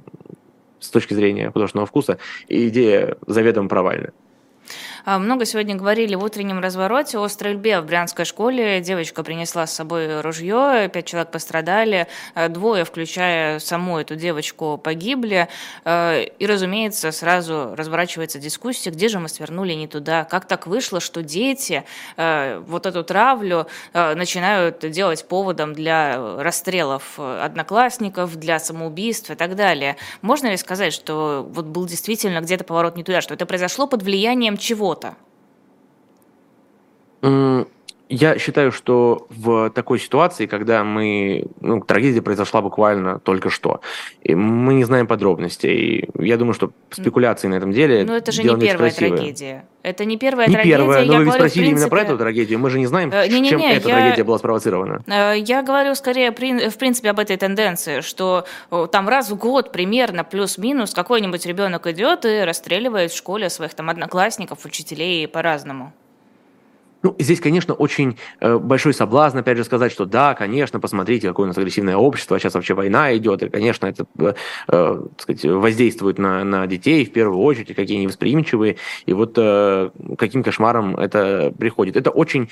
[0.80, 4.14] с точки зрения художественного вкуса, идея заведомо провальная.
[5.12, 8.80] А, много сегодня говорили в утреннем развороте о стрельбе в брянской школе.
[8.80, 12.06] Девочка принесла с собой ружье, пять человек пострадали,
[12.36, 15.48] а, двое, включая саму эту девочку, погибли.
[15.84, 21.00] А, и, разумеется, сразу разворачивается дискуссия, где же мы свернули не туда, как так вышло,
[21.00, 21.84] что дети
[22.16, 29.96] вот эту травлю начинают делать поводом для расстрелов одноклассников, для самоубийств и так далее.
[30.22, 34.04] Можно ли сказать, что вот был действительно где-то поворот не туда, что это произошло под
[34.04, 34.99] влиянием чего?
[35.00, 35.16] Чего-то?
[38.10, 41.46] Я считаю, что в такой ситуации, когда мы...
[41.62, 43.82] Ну, трагедия произошла буквально только что,
[44.24, 46.10] и мы не знаем подробностей.
[46.18, 48.04] Я думаю, что спекуляции на этом деле...
[48.06, 49.66] Но это же не первая трагедия.
[49.84, 50.78] Это не первая не трагедия.
[50.78, 51.82] Первая, но я вы говорю, спросили принципе...
[51.82, 52.60] именно про эту трагедию.
[52.60, 53.96] Мы же не знаем, не, не, не, чем эта я...
[53.96, 55.04] трагедия была спровоцирована.
[55.06, 58.46] Э, я говорю скорее, в принципе, об этой тенденции, что
[58.92, 63.90] там раз в год примерно плюс-минус какой-нибудь ребенок идет и расстреливает в школе своих там
[63.90, 65.94] одноклассников, учителей по-разному.
[67.02, 71.46] Ну, здесь, конечно, очень э, большой соблазн, опять же, сказать, что да, конечно, посмотрите, какое
[71.46, 74.34] у нас агрессивное общество, сейчас вообще война идет, и, конечно, это э,
[74.68, 79.92] э, сказать, воздействует на, на детей в первую очередь, какие они восприимчивые, и вот э,
[80.18, 81.96] каким кошмаром это приходит.
[81.96, 82.50] Это очень...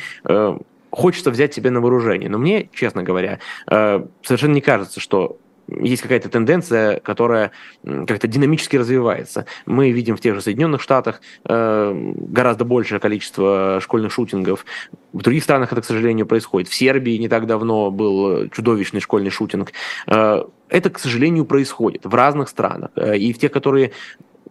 [0.89, 2.29] Хочется взять себе на вооружение.
[2.29, 5.37] Но мне, честно говоря, совершенно не кажется, что
[5.67, 7.51] есть какая-то тенденция, которая
[7.83, 9.45] как-то динамически развивается.
[9.65, 14.65] Мы видим в тех же Соединенных Штатах э, гораздо большее количество школьных шутингов.
[15.13, 16.69] В других странах это, к сожалению, происходит.
[16.69, 19.73] В Сербии не так давно был чудовищный школьный шутинг.
[20.07, 22.91] Э, это, к сожалению, происходит в разных странах.
[22.95, 23.91] Э, и в тех, которые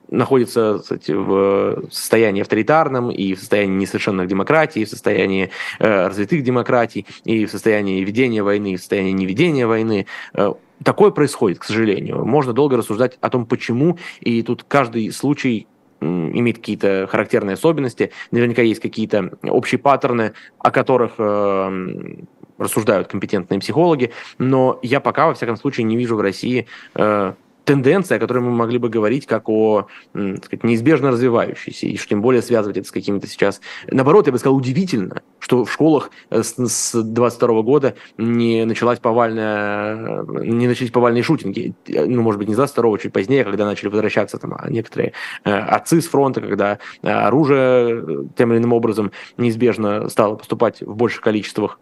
[0.09, 6.43] находится кстати, в состоянии авторитарном, и в состоянии несовершенных демократий, и в состоянии э, развитых
[6.43, 10.07] демократий, и в состоянии ведения войны, и в состоянии неведения войны.
[10.35, 10.53] Э,
[10.85, 12.24] Такое происходит, к сожалению.
[12.24, 15.66] Можно долго рассуждать о том, почему, и тут каждый случай
[16.01, 22.16] имеет какие-то характерные особенности, наверняка есть какие-то общие паттерны, о которых э,
[22.59, 27.33] рассуждают компетентные психологи, но я пока, во всяком случае, не вижу в России э,
[27.67, 32.41] тенденция, о которой мы могли бы говорить как о сказать, неизбежно развивающейся, и тем более
[32.41, 33.61] связывать это с какими-то сейчас...
[33.91, 39.01] Наоборот, я бы сказал, удивительно, что в школах э, с, с 22 года не началась
[39.01, 41.75] повальная, не начались повальные шутинги.
[41.89, 45.12] Ну, может быть, не с 22 чуть позднее, когда начали возвращаться там а некоторые
[45.45, 50.95] э, отцы с фронта, когда э, оружие тем или иным образом неизбежно стало поступать в
[50.95, 51.81] больших количествах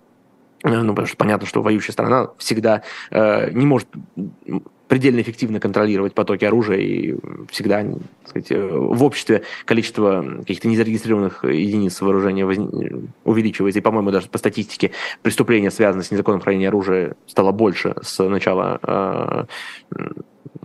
[0.65, 3.87] ну, потому что понятно, что воюющая страна всегда э, не может
[4.89, 7.17] предельно эффективно контролировать потоки оружия, и
[7.51, 12.59] всегда так сказать, э, в обществе количество каких-то незарегистрированных единиц вооружения воз...
[13.25, 13.81] увеличивается.
[13.81, 18.79] И, по-моему, даже по статистике преступления, связанные с незаконным хранением оружия, стало больше с начала
[18.83, 19.45] э,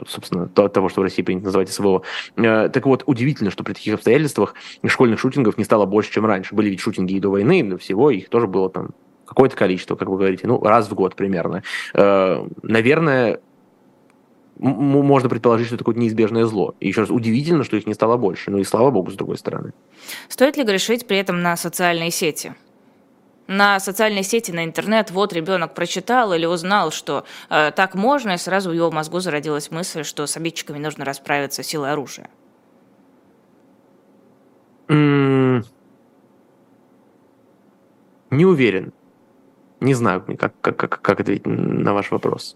[0.07, 2.03] собственно, того, что в России принято называть СВО.
[2.36, 4.53] Э, так вот, удивительно, что при таких обстоятельствах
[4.86, 6.55] школьных шутингов не стало больше, чем раньше.
[6.55, 8.89] Были ведь шутинги и до войны, но всего их тоже было там
[9.26, 11.61] какое-то количество, как вы говорите, ну, раз в год примерно.
[11.93, 13.39] Наверное,
[14.60, 16.76] можно предположить, что это какое-то неизбежное зло.
[16.80, 18.51] И еще раз, удивительно, что их не стало больше.
[18.51, 19.74] Ну и слава богу, с другой стороны.
[20.28, 22.53] Стоит ли грешить при этом на социальные сети?
[23.47, 28.38] на социальные сети, на интернет, вот ребенок прочитал или узнал, что э, так можно, и
[28.38, 32.30] сразу в его мозгу зародилась мысль, что с обидчиками нужно расправиться силой оружия.
[34.88, 35.64] Не
[38.45, 38.93] уверен.
[39.80, 42.55] Не знаю, как, как, как, как ответить на ваш вопрос.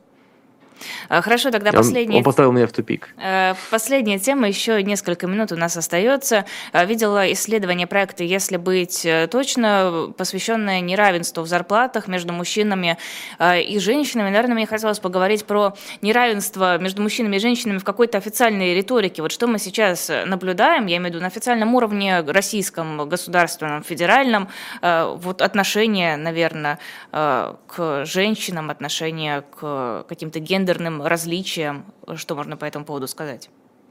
[1.09, 2.17] А, хорошо, тогда последняя...
[2.17, 3.09] Он поставил меня в тупик.
[3.17, 6.45] Э, последняя тема, еще несколько минут у нас остается.
[6.71, 12.97] А, видела исследование проекта «Если быть э, точно», посвященное неравенству в зарплатах между мужчинами
[13.39, 14.29] и женщинами.
[14.29, 19.21] Наверное, мне хотелось поговорить про неравенство между мужчинами и женщинами в какой-то официальной риторике.
[19.21, 24.49] Вот что мы сейчас наблюдаем, я имею в виду на официальном уровне, российском, государственном, федеральном,
[24.81, 26.79] вот отношение, наверное,
[27.11, 31.85] к женщинам, отношение к каким-то гендерным гендерным различиям.
[32.15, 33.49] Что можно по этому поводу сказать?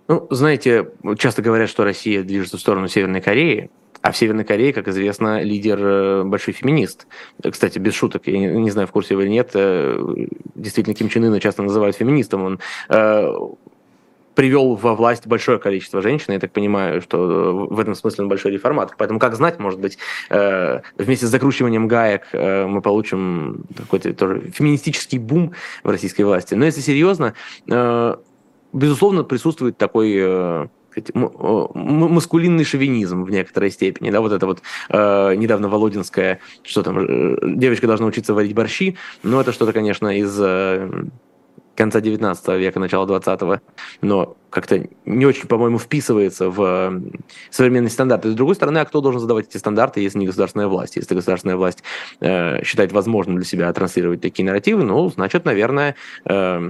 [0.09, 3.71] Ну, знаете, часто говорят, что Россия движется в сторону Северной Кореи,
[4.01, 7.07] а в Северной Корее, как известно, лидер э, большой феминист.
[7.49, 9.97] Кстати, без шуток, я не, знаю, в курсе вы или нет, э,
[10.57, 12.43] действительно, Ким Чен Ына часто называют феминистом.
[12.43, 13.33] Он э,
[14.35, 16.33] привел во власть большое количество женщин.
[16.33, 18.97] Я так понимаю, что в этом смысле он большой реформатор.
[18.99, 19.99] Поэтому, как знать, может быть,
[20.31, 25.53] э, вместе с закручиванием гаек э, мы получим какой-то тоже феминистический бум
[25.85, 26.55] в российской власти.
[26.55, 27.35] Но если серьезно,
[27.69, 28.17] э,
[28.73, 30.69] безусловно, присутствует такой
[31.75, 37.37] маскулинный шовинизм в некоторой степени, да, вот это вот э, недавно Володинская, что там, э,
[37.57, 40.89] девочка должна учиться варить борщи, но это что-то, конечно, из э,
[41.75, 43.61] конца 19 века, начала 20-го,
[44.01, 47.01] но как-то не очень, по-моему, вписывается в
[47.51, 48.31] современные стандарты.
[48.31, 50.97] С другой стороны, а кто должен задавать эти стандарты, если не государственная власть?
[50.97, 51.83] Если государственная власть
[52.21, 56.61] э, считает возможным для себя транслировать такие нарративы, ну, значит, наверное, э,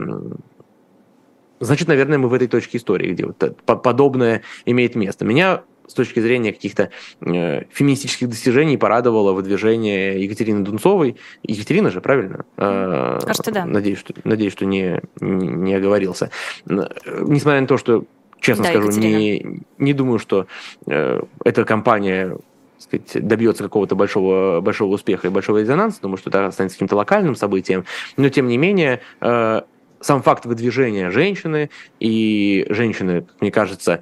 [1.61, 5.25] значит, наверное, мы в этой точке истории, где вот подобное имеет место.
[5.25, 5.63] Меня
[5.93, 6.89] с точки зрения каких-то
[7.21, 11.17] э, феминистических достижений порадовало выдвижение Екатерины Дунцовой.
[11.43, 12.47] Екатерина же, правильно?
[12.57, 13.67] Э, Кажется, да.
[13.67, 16.31] Надеюсь, что, надеюсь, что не, не оговорился.
[16.65, 18.05] Несмотря на то, что,
[18.41, 20.47] честно да, скажу, не, не думаю, что
[20.87, 22.39] э, эта компания
[22.79, 27.37] сказать, добьется какого-то большого, большого успеха и большого резонанса, думаю, что это станет каким-то локальным
[27.37, 27.85] событием,
[28.17, 29.61] но тем не менее э,
[30.01, 31.69] сам факт выдвижения женщины
[32.01, 34.01] и женщины, мне кажется,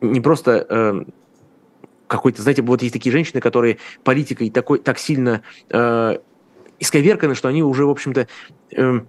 [0.00, 1.04] не просто э,
[2.06, 6.18] какой-то, знаете, вот есть такие женщины, которые политикой такой, так сильно э,
[6.78, 8.28] исковерканы, что они уже, в общем-то,
[8.72, 9.00] э,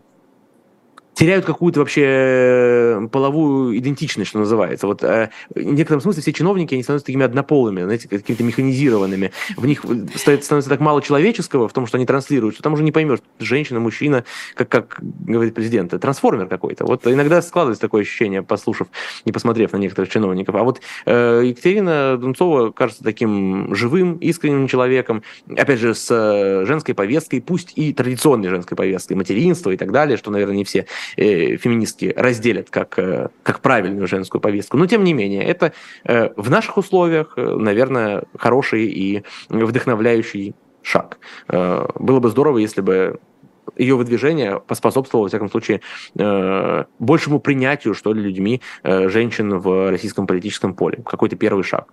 [1.15, 4.85] теряют какую-то вообще э, половую идентичность, что называется.
[4.85, 9.31] Вот э, в некотором смысле все чиновники, они становятся такими однополыми, знаете, какими-то механизированными.
[9.55, 9.83] В них
[10.15, 13.79] становится так мало человеческого в том, что они транслируют, что там уже не поймешь, женщина,
[13.79, 16.85] мужчина, как, как говорит президент, трансформер какой-то.
[16.85, 18.87] Вот иногда складывается такое ощущение, послушав
[19.23, 20.55] и посмотрев на некоторых чиновников.
[20.55, 26.93] А вот э, Екатерина Дунцова кажется таким живым, искренним человеком, опять же, с э, женской
[26.93, 30.85] повесткой, пусть и традиционной женской повесткой, материнства и так далее, что, наверное, не все
[31.17, 34.77] э, феминистки разделят как, э, как правильную женскую повестку.
[34.77, 41.17] Но, тем не менее, это э, в наших условиях, наверное, хороший и вдохновляющий шаг.
[41.47, 43.19] Было бы здорово, если бы
[43.75, 45.81] ее выдвижение поспособствовало, во всяком случае,
[46.99, 51.01] большему принятию, что ли, людьми женщин в российском политическом поле.
[51.03, 51.91] Какой-то первый шаг.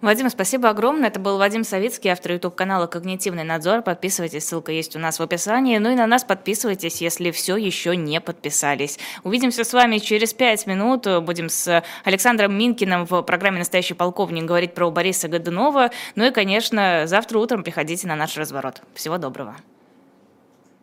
[0.00, 1.08] Вадим, спасибо огромное.
[1.08, 3.82] Это был Вадим Савицкий, автор YouTube-канала «Когнитивный надзор».
[3.82, 5.78] Подписывайтесь, ссылка есть у нас в описании.
[5.78, 8.98] Ну и на нас подписывайтесь, если все еще не подписались.
[9.24, 11.06] Увидимся с вами через пять минут.
[11.22, 15.90] Будем с Александром Минкиным в программе «Настоящий полковник» говорить про Бориса Годунова.
[16.14, 18.82] Ну и, конечно, завтра утром приходите на наш разворот.
[18.94, 19.56] Всего доброго.